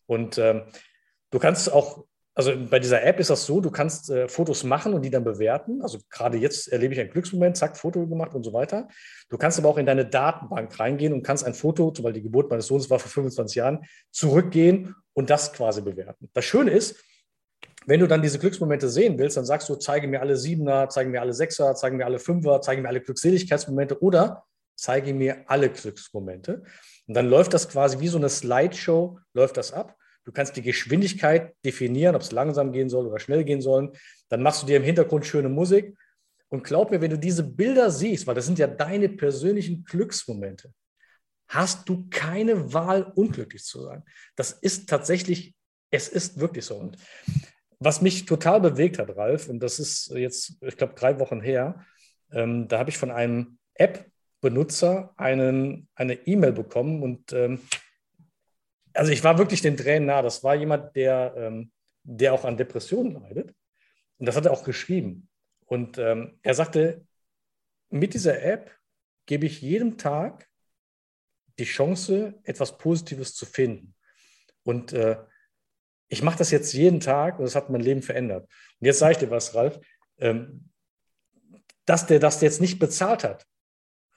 [0.06, 0.64] Und ähm,
[1.30, 4.94] du kannst auch also bei dieser App ist das so, du kannst äh, Fotos machen
[4.94, 5.82] und die dann bewerten.
[5.82, 8.88] Also gerade jetzt erlebe ich einen Glücksmoment, zack, Foto gemacht und so weiter.
[9.30, 12.50] Du kannst aber auch in deine Datenbank reingehen und kannst ein Foto, weil die Geburt
[12.50, 16.30] meines Sohnes war vor 25 Jahren, zurückgehen und das quasi bewerten.
[16.34, 17.04] Das Schöne ist,
[17.86, 21.10] wenn du dann diese Glücksmomente sehen willst, dann sagst du, zeige mir alle Siebener, zeige
[21.10, 25.70] mir alle Sechser, zeige mir alle Fünfer, zeige mir alle Glückseligkeitsmomente oder zeige mir alle
[25.70, 26.64] Glücksmomente.
[27.08, 29.98] Und dann läuft das quasi wie so eine Slideshow, läuft das ab.
[30.24, 33.92] Du kannst die Geschwindigkeit definieren, ob es langsam gehen soll oder schnell gehen soll.
[34.30, 35.96] Dann machst du dir im Hintergrund schöne Musik.
[36.50, 40.74] Und glaub mir, wenn du diese Bilder siehst, weil das sind ja deine persönlichen Glücksmomente,
[41.48, 44.04] hast du keine Wahl, unglücklich zu sein.
[44.36, 45.56] Das ist tatsächlich,
[45.92, 46.76] es ist wirklich so.
[46.76, 46.98] Und
[47.80, 51.86] was mich total bewegt hat, Ralf, und das ist jetzt, ich glaube, drei Wochen her,
[52.32, 55.88] ähm, da habe ich von einem App-Benutzer eine
[56.26, 57.60] E-Mail bekommen und ähm,
[58.94, 60.22] also ich war wirklich den Tränen nah.
[60.22, 61.72] Das war jemand, der, ähm,
[62.04, 63.54] der auch an Depressionen leidet.
[64.18, 65.30] Und das hat er auch geschrieben.
[65.66, 67.06] Und ähm, er sagte,
[67.90, 68.72] mit dieser App
[69.26, 70.48] gebe ich jedem Tag
[71.60, 73.96] die Chance, etwas Positives zu finden.
[74.64, 75.18] Und äh,
[76.08, 78.50] ich mache das jetzt jeden Tag und das hat mein Leben verändert.
[78.80, 79.80] Und jetzt sage ich dir was, Ralf,
[80.18, 80.70] ähm,
[81.86, 83.46] dass der das jetzt nicht bezahlt hat,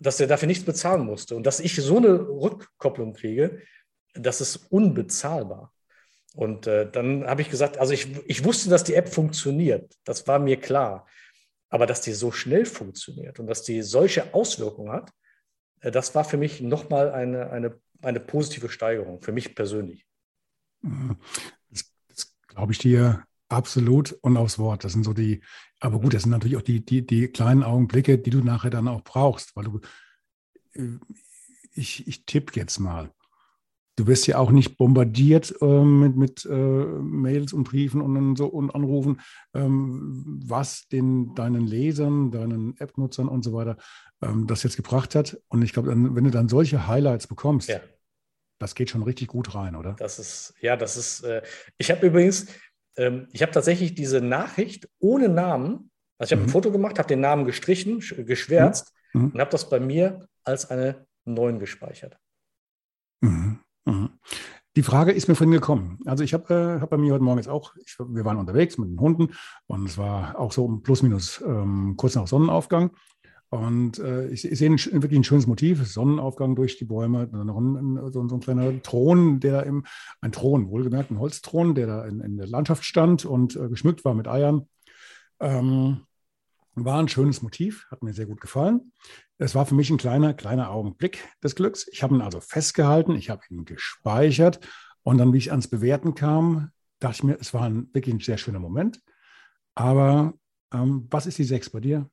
[0.01, 3.63] dass der dafür nichts bezahlen musste und dass ich so eine Rückkopplung kriege,
[4.15, 5.73] das ist unbezahlbar.
[6.35, 10.27] Und äh, dann habe ich gesagt, also ich, ich wusste, dass die App funktioniert, das
[10.27, 11.07] war mir klar.
[11.69, 15.13] Aber dass die so schnell funktioniert und dass die solche Auswirkungen hat,
[15.81, 20.07] äh, das war für mich nochmal eine, eine, eine positive Steigerung, für mich persönlich.
[21.71, 24.85] Das, das glaube ich dir absolut und aufs Wort.
[24.85, 25.41] Das sind so die,
[25.79, 28.89] aber gut, das sind natürlich auch die, die, die kleinen Augenblicke, die du nachher dann
[28.89, 29.81] auch brauchst, weil du,
[30.73, 30.99] äh,
[31.73, 33.11] ich, ich tippe jetzt mal,
[33.97, 38.47] du wirst ja auch nicht bombardiert äh, mit, mit äh, Mails und Briefen und, so,
[38.47, 39.21] und Anrufen,
[39.55, 43.77] ähm, was den, deinen Lesern, deinen App-Nutzern und so weiter
[44.23, 45.39] ähm, das jetzt gebracht hat.
[45.49, 47.81] Und ich glaube, wenn du dann solche Highlights bekommst, ja.
[48.59, 49.95] das geht schon richtig gut rein, oder?
[49.99, 51.43] Das ist, ja, das ist, äh,
[51.79, 52.47] ich habe übrigens,
[52.97, 56.49] ähm, ich habe tatsächlich diese Nachricht ohne Namen, also ich habe mhm.
[56.49, 59.23] ein Foto gemacht, habe den Namen gestrichen, geschwärzt mhm.
[59.23, 59.31] mhm.
[59.31, 62.19] und habe das bei mir als eine 9 gespeichert.
[63.21, 63.61] Mhm.
[63.85, 64.11] Mhm.
[64.77, 66.01] Die Frage ist mir vorhin gekommen.
[66.05, 68.77] Also ich habe äh, hab bei mir heute Morgen jetzt auch, ich, wir waren unterwegs
[68.77, 69.33] mit den Hunden
[69.67, 72.91] und es war auch so plus minus ähm, kurz nach Sonnenaufgang.
[73.51, 77.57] Und äh, ich, ich sehe wirklich ein schönes Motiv, Sonnenaufgang durch die Bäume, dann noch
[77.57, 79.85] ein, so, so, ein kleiner Thron, der da im,
[80.21, 84.05] ein Thron, wohlgemerkt, ein Holzthron, der da in, in der Landschaft stand und äh, geschmückt
[84.05, 84.69] war mit Eiern.
[85.39, 86.01] Ähm,
[86.75, 88.93] war ein schönes Motiv, hat mir sehr gut gefallen.
[89.39, 91.89] Es war für mich ein kleiner, kleiner Augenblick des Glücks.
[91.91, 94.61] Ich habe ihn also festgehalten, ich habe ihn gespeichert
[95.03, 96.71] und dann, wie ich ans Bewerten kam,
[97.01, 99.01] dachte ich mir, es war ein, wirklich ein sehr schöner Moment.
[99.75, 100.35] Aber
[100.73, 102.09] ähm, was ist die 6 bei dir?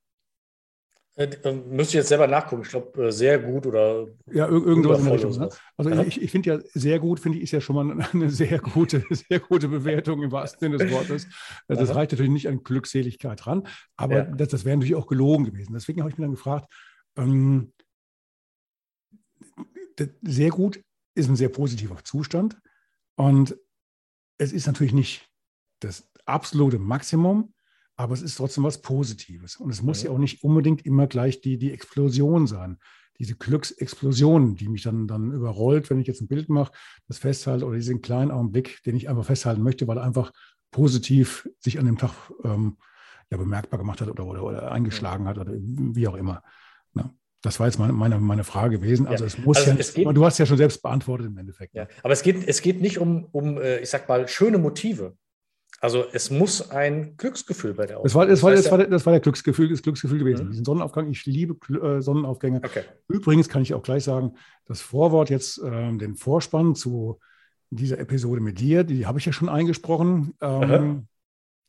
[1.16, 2.64] Äh, äh, müsste ich jetzt selber nachgucken.
[2.64, 4.08] Ich glaube, äh, sehr gut oder.
[4.32, 5.38] Ja, irgendwas in der Richtung.
[5.38, 5.50] Ne?
[5.76, 6.02] Also ja.
[6.04, 9.04] ich, ich finde ja, sehr gut, finde ich, ist ja schon mal eine sehr gute,
[9.10, 11.28] sehr gute Bewertung im wahrsten Sinne des Wortes.
[11.68, 11.98] Das Aha.
[11.98, 13.68] reicht natürlich nicht an Glückseligkeit ran,
[13.98, 14.24] aber ja.
[14.24, 15.74] das, das wäre natürlich auch gelogen gewesen.
[15.74, 16.72] Deswegen habe ich mir dann gefragt,
[17.18, 17.74] ähm,
[20.22, 20.84] sehr gut
[21.14, 22.58] ist ein sehr positiver Zustand
[23.16, 23.56] und
[24.38, 25.30] es ist natürlich nicht
[25.80, 27.54] das absolute Maximum,
[27.96, 29.58] aber es ist trotzdem was Positives.
[29.58, 32.78] Und es muss ja, ja auch nicht unbedingt immer gleich die, die Explosion sein.
[33.20, 36.72] Diese Glücksexplosion, die mich dann, dann überrollt, wenn ich jetzt ein Bild mache,
[37.08, 40.32] das festhalte oder diesen kleinen Augenblick, den ich einfach festhalten möchte, weil er einfach
[40.72, 42.78] positiv sich an dem Tag ähm,
[43.30, 46.42] ja, bemerkbar gemacht hat oder, oder, oder eingeschlagen hat oder wie auch immer.
[46.96, 47.14] Ja, ne?
[47.42, 49.08] das war jetzt meine, meine, meine Frage gewesen.
[49.08, 49.28] Also, ja.
[49.28, 51.74] es muss also ja, es geht, du hast ja schon selbst beantwortet im Endeffekt.
[51.74, 55.16] Ja, aber es geht, es geht nicht um, um, äh, ich sag mal, schöne Motive.
[55.80, 58.04] Also es muss ein Glücksgefühl bei der Ausbildung.
[58.04, 60.46] Das war, das, war, das, war, der, das war der Glücksgefühl, das Glücksgefühl gewesen.
[60.46, 60.52] Mhm.
[60.52, 62.62] Diesen Sonnenaufgang, ich liebe äh, Sonnenaufgänge.
[62.64, 62.84] Okay.
[63.08, 64.36] Übrigens kann ich auch gleich sagen,
[64.66, 67.20] das Vorwort jetzt, äh, den Vorspann zu
[67.72, 70.36] dieser Episode mit dir, die habe ich ja schon eingesprochen.
[70.40, 71.08] Ähm,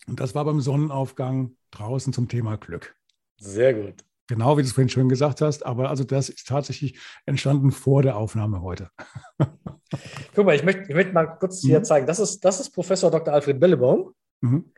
[0.06, 2.94] und das war beim Sonnenaufgang draußen zum Thema Glück.
[3.38, 4.04] Sehr gut.
[4.28, 8.02] Genau wie du es vorhin schön gesagt hast, aber also das ist tatsächlich entstanden vor
[8.02, 8.90] der Aufnahme heute.
[10.34, 11.68] Guck mal, ich möchte, ich möchte mal kurz mhm.
[11.68, 12.06] hier zeigen.
[12.06, 13.34] Das ist, das ist Professor Dr.
[13.34, 14.14] Alfred Bellebaum.
[14.40, 14.72] Mhm.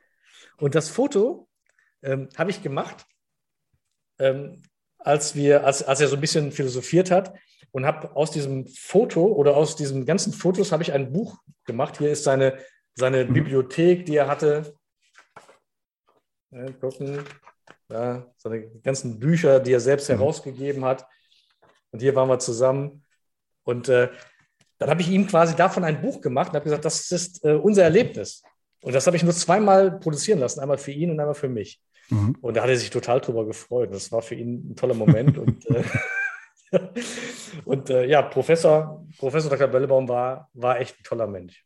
[0.58, 1.48] Und das Foto
[2.02, 3.06] ähm, habe ich gemacht,
[4.18, 4.62] ähm,
[4.98, 7.34] als, wir, als, als er so ein bisschen philosophiert hat
[7.72, 11.98] und habe aus diesem Foto oder aus diesen ganzen Fotos habe ich ein Buch gemacht.
[11.98, 12.58] Hier ist seine,
[12.94, 13.34] seine mhm.
[13.34, 14.74] Bibliothek, die er hatte.
[16.50, 17.24] Ja, gucken.
[17.94, 20.14] Ja, seine ganzen Bücher, die er selbst mhm.
[20.14, 21.06] herausgegeben hat.
[21.92, 23.04] Und hier waren wir zusammen.
[23.62, 24.08] Und äh,
[24.78, 27.52] dann habe ich ihm quasi davon ein Buch gemacht und habe gesagt, das ist äh,
[27.52, 28.42] unser Erlebnis.
[28.82, 31.80] Und das habe ich nur zweimal produzieren lassen, einmal für ihn und einmal für mich.
[32.10, 32.36] Mhm.
[32.40, 33.94] Und da hat er sich total drüber gefreut.
[33.94, 35.38] Das war für ihn ein toller Moment.
[35.38, 35.84] und äh,
[37.64, 39.68] und äh, ja, Professor, Professor Dr.
[39.68, 41.64] Bellebaum war, war echt ein toller Mensch.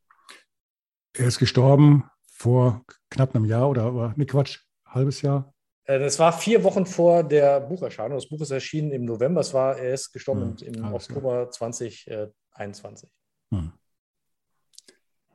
[1.14, 5.54] Er ist gestorben vor knapp einem Jahr oder, oder ne Quatsch, halbes Jahr?
[5.89, 8.18] Äh, das war vier Wochen vor der Bucherscheinung.
[8.18, 9.41] Das Buch ist erschienen im November.
[9.41, 11.51] Es war, er ist gestorben hm, im Oktober Jahr.
[11.51, 13.11] 2021.
[13.51, 13.72] Hm.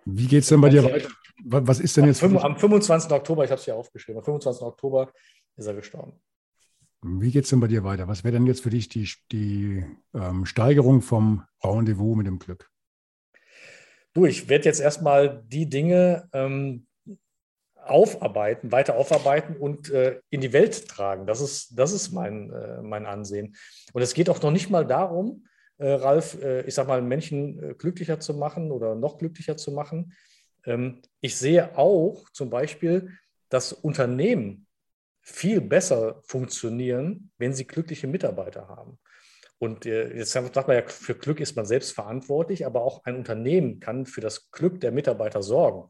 [0.05, 1.09] Wie geht es denn bei dir weiter?
[1.45, 2.23] Was ist denn jetzt?
[2.23, 3.11] Am, am 25.
[3.11, 4.61] Oktober, ich habe es hier aufgeschrieben, am 25.
[4.63, 5.11] Oktober
[5.57, 6.21] ist er gestorben.
[7.01, 8.07] Wie geht es denn bei dir weiter?
[8.07, 9.83] Was wäre denn jetzt für dich die, die
[10.13, 12.69] ähm, Steigerung vom Rendezvous mit dem Glück?
[14.13, 16.85] Du, ich werde jetzt erstmal die Dinge ähm,
[17.85, 21.25] aufarbeiten, weiter aufarbeiten und äh, in die Welt tragen.
[21.25, 23.55] Das ist, das ist mein, äh, mein Ansehen.
[23.93, 25.45] Und es geht auch noch nicht mal darum,
[25.77, 29.71] äh, Ralf, äh, ich sag mal, Menschen äh, glücklicher zu machen oder noch glücklicher zu
[29.71, 30.13] machen.
[30.65, 33.11] Ähm, ich sehe auch zum Beispiel,
[33.49, 34.67] dass Unternehmen
[35.21, 38.99] viel besser funktionieren, wenn sie glückliche Mitarbeiter haben.
[39.57, 43.15] Und äh, jetzt sagt man ja, für Glück ist man selbst verantwortlich, aber auch ein
[43.15, 45.89] Unternehmen kann für das Glück der Mitarbeiter sorgen.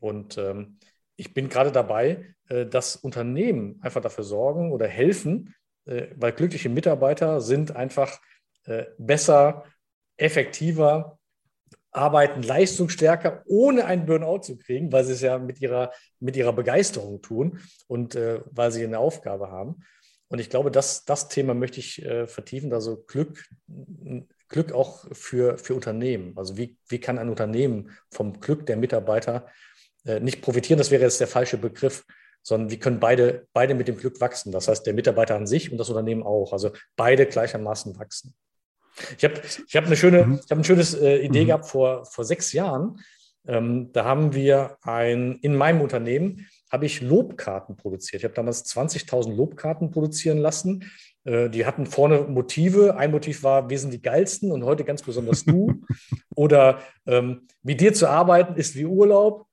[0.00, 0.78] Und ähm,
[1.16, 5.54] ich bin gerade dabei, äh, dass Unternehmen einfach dafür sorgen oder helfen,
[5.86, 8.20] äh, weil glückliche Mitarbeiter sind einfach
[8.64, 9.64] äh, besser,
[10.16, 11.18] effektiver,
[11.90, 16.52] arbeiten leistungsstärker, ohne einen Burnout zu kriegen, weil sie es ja mit ihrer, mit ihrer
[16.52, 19.82] Begeisterung tun und weil sie eine Aufgabe haben.
[20.28, 23.48] Und ich glaube, das, das Thema möchte ich vertiefen, also Glück,
[24.48, 26.36] Glück auch für, für Unternehmen.
[26.36, 29.46] Also wie, wie kann ein Unternehmen vom Glück der Mitarbeiter
[30.06, 32.04] äh, nicht profitieren, das wäre jetzt der falsche Begriff,
[32.42, 34.52] sondern wie können beide, beide mit dem Glück wachsen.
[34.52, 36.52] Das heißt, der Mitarbeiter an sich und das Unternehmen auch.
[36.52, 38.34] Also beide gleichermaßen wachsen.
[39.18, 39.34] Ich habe
[39.66, 40.34] ich hab eine schöne, mhm.
[40.44, 41.46] ich hab eine schöne äh, Idee mhm.
[41.48, 43.00] gehabt vor, vor sechs Jahren.
[43.46, 48.20] Ähm, da haben wir ein, in meinem Unternehmen habe ich Lobkarten produziert.
[48.20, 50.90] Ich habe damals 20.000 Lobkarten produzieren lassen.
[51.24, 52.96] Äh, die hatten vorne Motive.
[52.96, 55.82] Ein Motiv war, wir sind die geilsten und heute ganz besonders du.
[56.34, 59.45] Oder ähm, mit dir zu arbeiten ist wie Urlaub.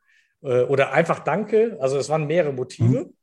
[0.43, 1.77] Äh, oder einfach Danke.
[1.79, 3.05] Also es waren mehrere Motive.
[3.05, 3.13] Mhm.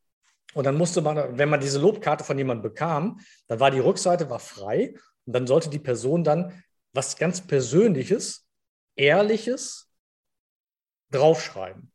[0.53, 4.29] Und dann musste man, wenn man diese Lobkarte von jemandem bekam, dann war die Rückseite
[4.29, 4.95] war frei
[5.25, 6.63] und dann sollte die Person dann
[6.93, 8.47] was ganz Persönliches,
[8.97, 9.89] Ehrliches
[11.11, 11.91] draufschreiben.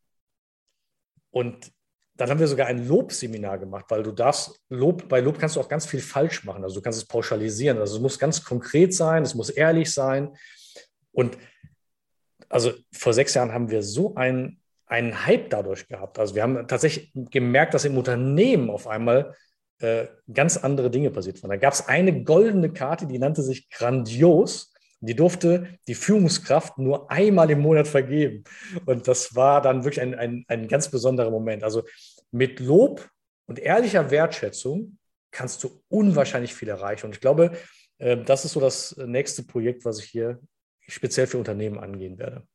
[1.31, 1.71] Und
[2.17, 5.61] dann haben wir sogar ein Lobseminar gemacht, weil du darfst, Lob, bei Lob kannst du
[5.61, 6.63] auch ganz viel falsch machen.
[6.63, 7.79] Also du kannst es pauschalisieren.
[7.79, 10.35] Also es muss ganz konkret sein, es muss ehrlich sein.
[11.13, 11.37] Und
[12.49, 16.19] also vor sechs Jahren haben wir so einen, einen Hype dadurch gehabt.
[16.19, 19.35] Also wir haben tatsächlich gemerkt, dass im Unternehmen auf einmal
[19.81, 21.51] äh, ganz andere Dinge passiert waren.
[21.51, 24.73] Da gab es eine goldene Karte, die nannte sich Grandios.
[25.01, 28.45] Die durfte die Führungskraft nur einmal im Monat vergeben.
[28.87, 31.63] Und das war dann wirklich ein, ein, ein ganz besonderer Moment.
[31.63, 31.83] Also
[32.31, 33.07] mit Lob
[33.47, 34.99] und ehrlicher Wertschätzung
[35.31, 37.07] kannst du unwahrscheinlich viel erreichen.
[37.07, 37.53] Und ich glaube,
[37.99, 40.41] äh, das ist so das nächste Projekt, was ich hier
[40.89, 42.47] speziell für Unternehmen angehen werde.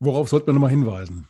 [0.00, 1.28] Worauf sollte man nochmal hinweisen?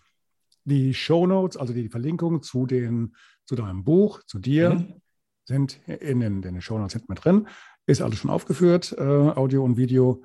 [0.65, 3.15] Die Show Notes, also die Verlinkung zu den
[3.45, 5.03] zu deinem Buch, zu dir, mhm.
[5.45, 7.49] sind in den, in den Shownotes hinten mit drin.
[7.87, 10.25] Ist alles schon aufgeführt, äh, Audio und Video.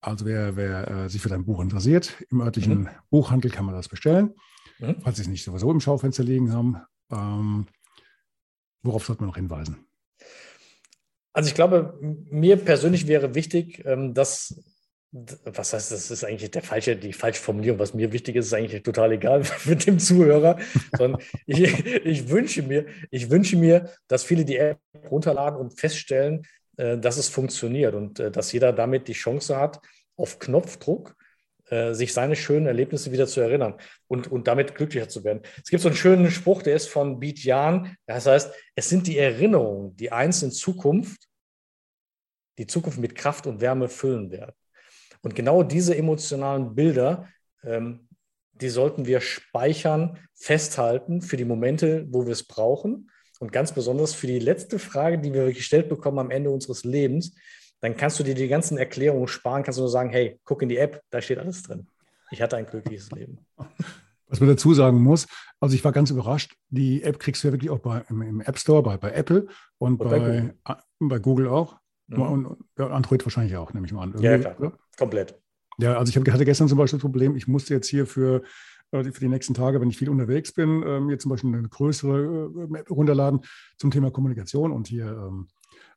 [0.00, 2.88] Also wer, wer äh, sich für dein Buch interessiert, im örtlichen mhm.
[3.10, 4.34] Buchhandel kann man das bestellen,
[4.78, 4.96] mhm.
[5.02, 6.78] falls sie es nicht sowieso im Schaufenster liegen haben.
[7.10, 7.66] Ähm,
[8.82, 9.84] worauf sollte man noch hinweisen?
[11.34, 14.64] Also ich glaube, mir persönlich wäre wichtig, ähm, dass
[15.44, 17.78] was heißt, das ist eigentlich der falsche, die falsche Formulierung.
[17.78, 20.58] Was mir wichtig ist, ist eigentlich total egal mit dem Zuhörer.
[20.96, 21.62] Sondern ich,
[22.04, 26.42] ich, wünsche mir, ich wünsche mir, dass viele die App runterladen und feststellen,
[26.78, 29.80] äh, dass es funktioniert und äh, dass jeder damit die Chance hat,
[30.16, 31.14] auf Knopfdruck
[31.70, 33.74] äh, sich seine schönen Erlebnisse wieder zu erinnern
[34.08, 35.42] und, und damit glücklicher zu werden.
[35.62, 37.96] Es gibt so einen schönen Spruch, der ist von Beat Jan.
[38.06, 41.28] Das heißt, es sind die Erinnerungen, die eins in Zukunft,
[42.58, 44.54] die Zukunft mit Kraft und Wärme füllen werden.
[45.24, 47.28] Und genau diese emotionalen Bilder,
[47.64, 48.08] ähm,
[48.52, 53.10] die sollten wir speichern, festhalten für die Momente, wo wir es brauchen.
[53.40, 57.34] Und ganz besonders für die letzte Frage, die wir gestellt bekommen am Ende unseres Lebens,
[57.80, 60.68] dann kannst du dir die ganzen Erklärungen sparen, kannst du nur sagen, hey, guck in
[60.68, 61.86] die App, da steht alles drin.
[62.30, 63.38] Ich hatte ein glückliches Leben.
[64.26, 65.26] Was man dazu sagen muss,
[65.60, 68.40] also ich war ganz überrascht, die App kriegst du ja wirklich auch bei, im, im
[68.40, 69.48] App Store, bei, bei Apple
[69.78, 70.54] und, und bei, bei, Google.
[71.00, 71.48] bei, Google.
[71.48, 71.76] auch.
[72.06, 72.20] Mhm.
[72.20, 74.10] Und Android wahrscheinlich auch, nehme ich mal an.
[74.10, 74.60] Irgendwie, ja, klar.
[74.60, 74.78] Oder?
[74.98, 75.40] Komplett.
[75.78, 78.42] Ja, also ich hatte gestern zum Beispiel das Problem, ich musste jetzt hier für,
[78.92, 81.68] äh, für die nächsten Tage, wenn ich viel unterwegs bin, mir ähm, zum Beispiel eine
[81.68, 83.40] größere Map äh, runterladen
[83.78, 85.48] zum Thema Kommunikation und hier ähm,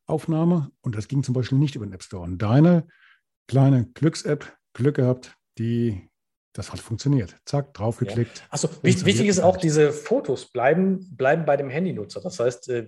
[0.05, 0.71] Aufnahme.
[0.81, 2.23] Und das ging zum Beispiel nicht über den App Store.
[2.23, 2.87] Und deine
[3.47, 6.09] kleine Glücks-App, Glück gehabt, die
[6.53, 7.35] das hat funktioniert.
[7.45, 8.39] Zack, draufgeklickt.
[8.39, 8.45] Ja.
[8.49, 12.19] Achso, wichtig ist auch, diese Fotos bleiben, bleiben bei dem Handynutzer.
[12.19, 12.87] Das heißt, äh,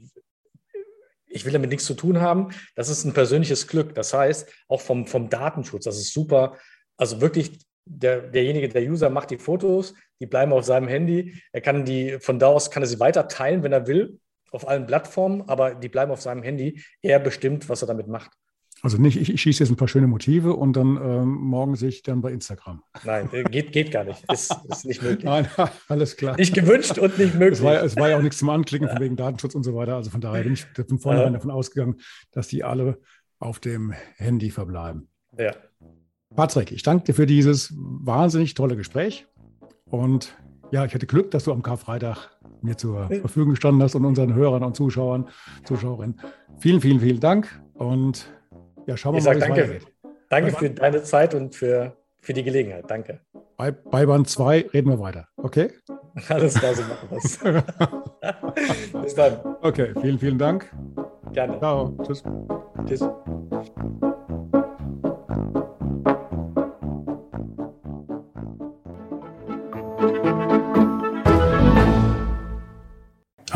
[1.29, 2.49] ich will damit nichts zu tun haben.
[2.75, 3.93] Das ist ein persönliches Glück.
[3.95, 6.57] Das heißt, auch vom, vom Datenschutz, das ist super.
[6.97, 11.41] Also wirklich der, derjenige, der User macht die Fotos, die bleiben auf seinem Handy.
[11.51, 14.19] Er kann die, von da aus kann er sie weiter teilen, wenn er will,
[14.51, 16.83] auf allen Plattformen, aber die bleiben auf seinem Handy.
[17.01, 18.31] Er bestimmt, was er damit macht.
[18.81, 21.89] Also nicht, ich, ich schieße jetzt ein paar schöne Motive und dann ähm, morgen sehe
[21.89, 22.81] ich dann bei Instagram.
[23.03, 24.23] Nein, äh, geht, geht gar nicht.
[24.31, 25.25] Ist, ist nicht möglich.
[25.25, 25.47] Nein,
[25.89, 26.37] alles klar.
[26.37, 27.59] Nicht gewünscht und nicht möglich.
[27.59, 29.95] Es war, es war ja auch nichts zum Anklicken von wegen Datenschutz und so weiter.
[29.95, 31.97] Also von daher bin ich von vornherein davon ausgegangen,
[32.31, 32.99] dass die alle
[33.39, 35.09] auf dem Handy verbleiben.
[35.37, 35.53] Ja.
[36.35, 39.25] Patrick, ich danke dir für dieses wahnsinnig tolle Gespräch.
[39.85, 40.35] Und
[40.71, 42.29] ja, ich hatte Glück, dass du am Karfreitag
[42.61, 45.27] mir zur Verfügung gestanden hast und unseren Hörern und Zuschauern,
[45.63, 46.19] Zuschauerinnen.
[46.59, 47.61] Vielen, vielen, vielen Dank.
[47.73, 48.29] Und
[48.85, 49.79] ja, schauen wir ich mal, es danke.
[50.29, 52.85] Danke für deine Zeit und für, für die Gelegenheit.
[52.87, 53.19] Danke.
[53.57, 55.27] Bei, bei Band 2 reden wir weiter.
[55.37, 55.71] Okay?
[56.29, 57.39] Alles klar, so machen wir es.
[59.03, 59.39] Bis dann.
[59.61, 60.71] Okay, vielen, vielen Dank.
[61.33, 61.59] Gerne.
[61.59, 61.97] Ciao.
[62.03, 62.23] Tschüss.
[62.85, 63.09] Tschüss.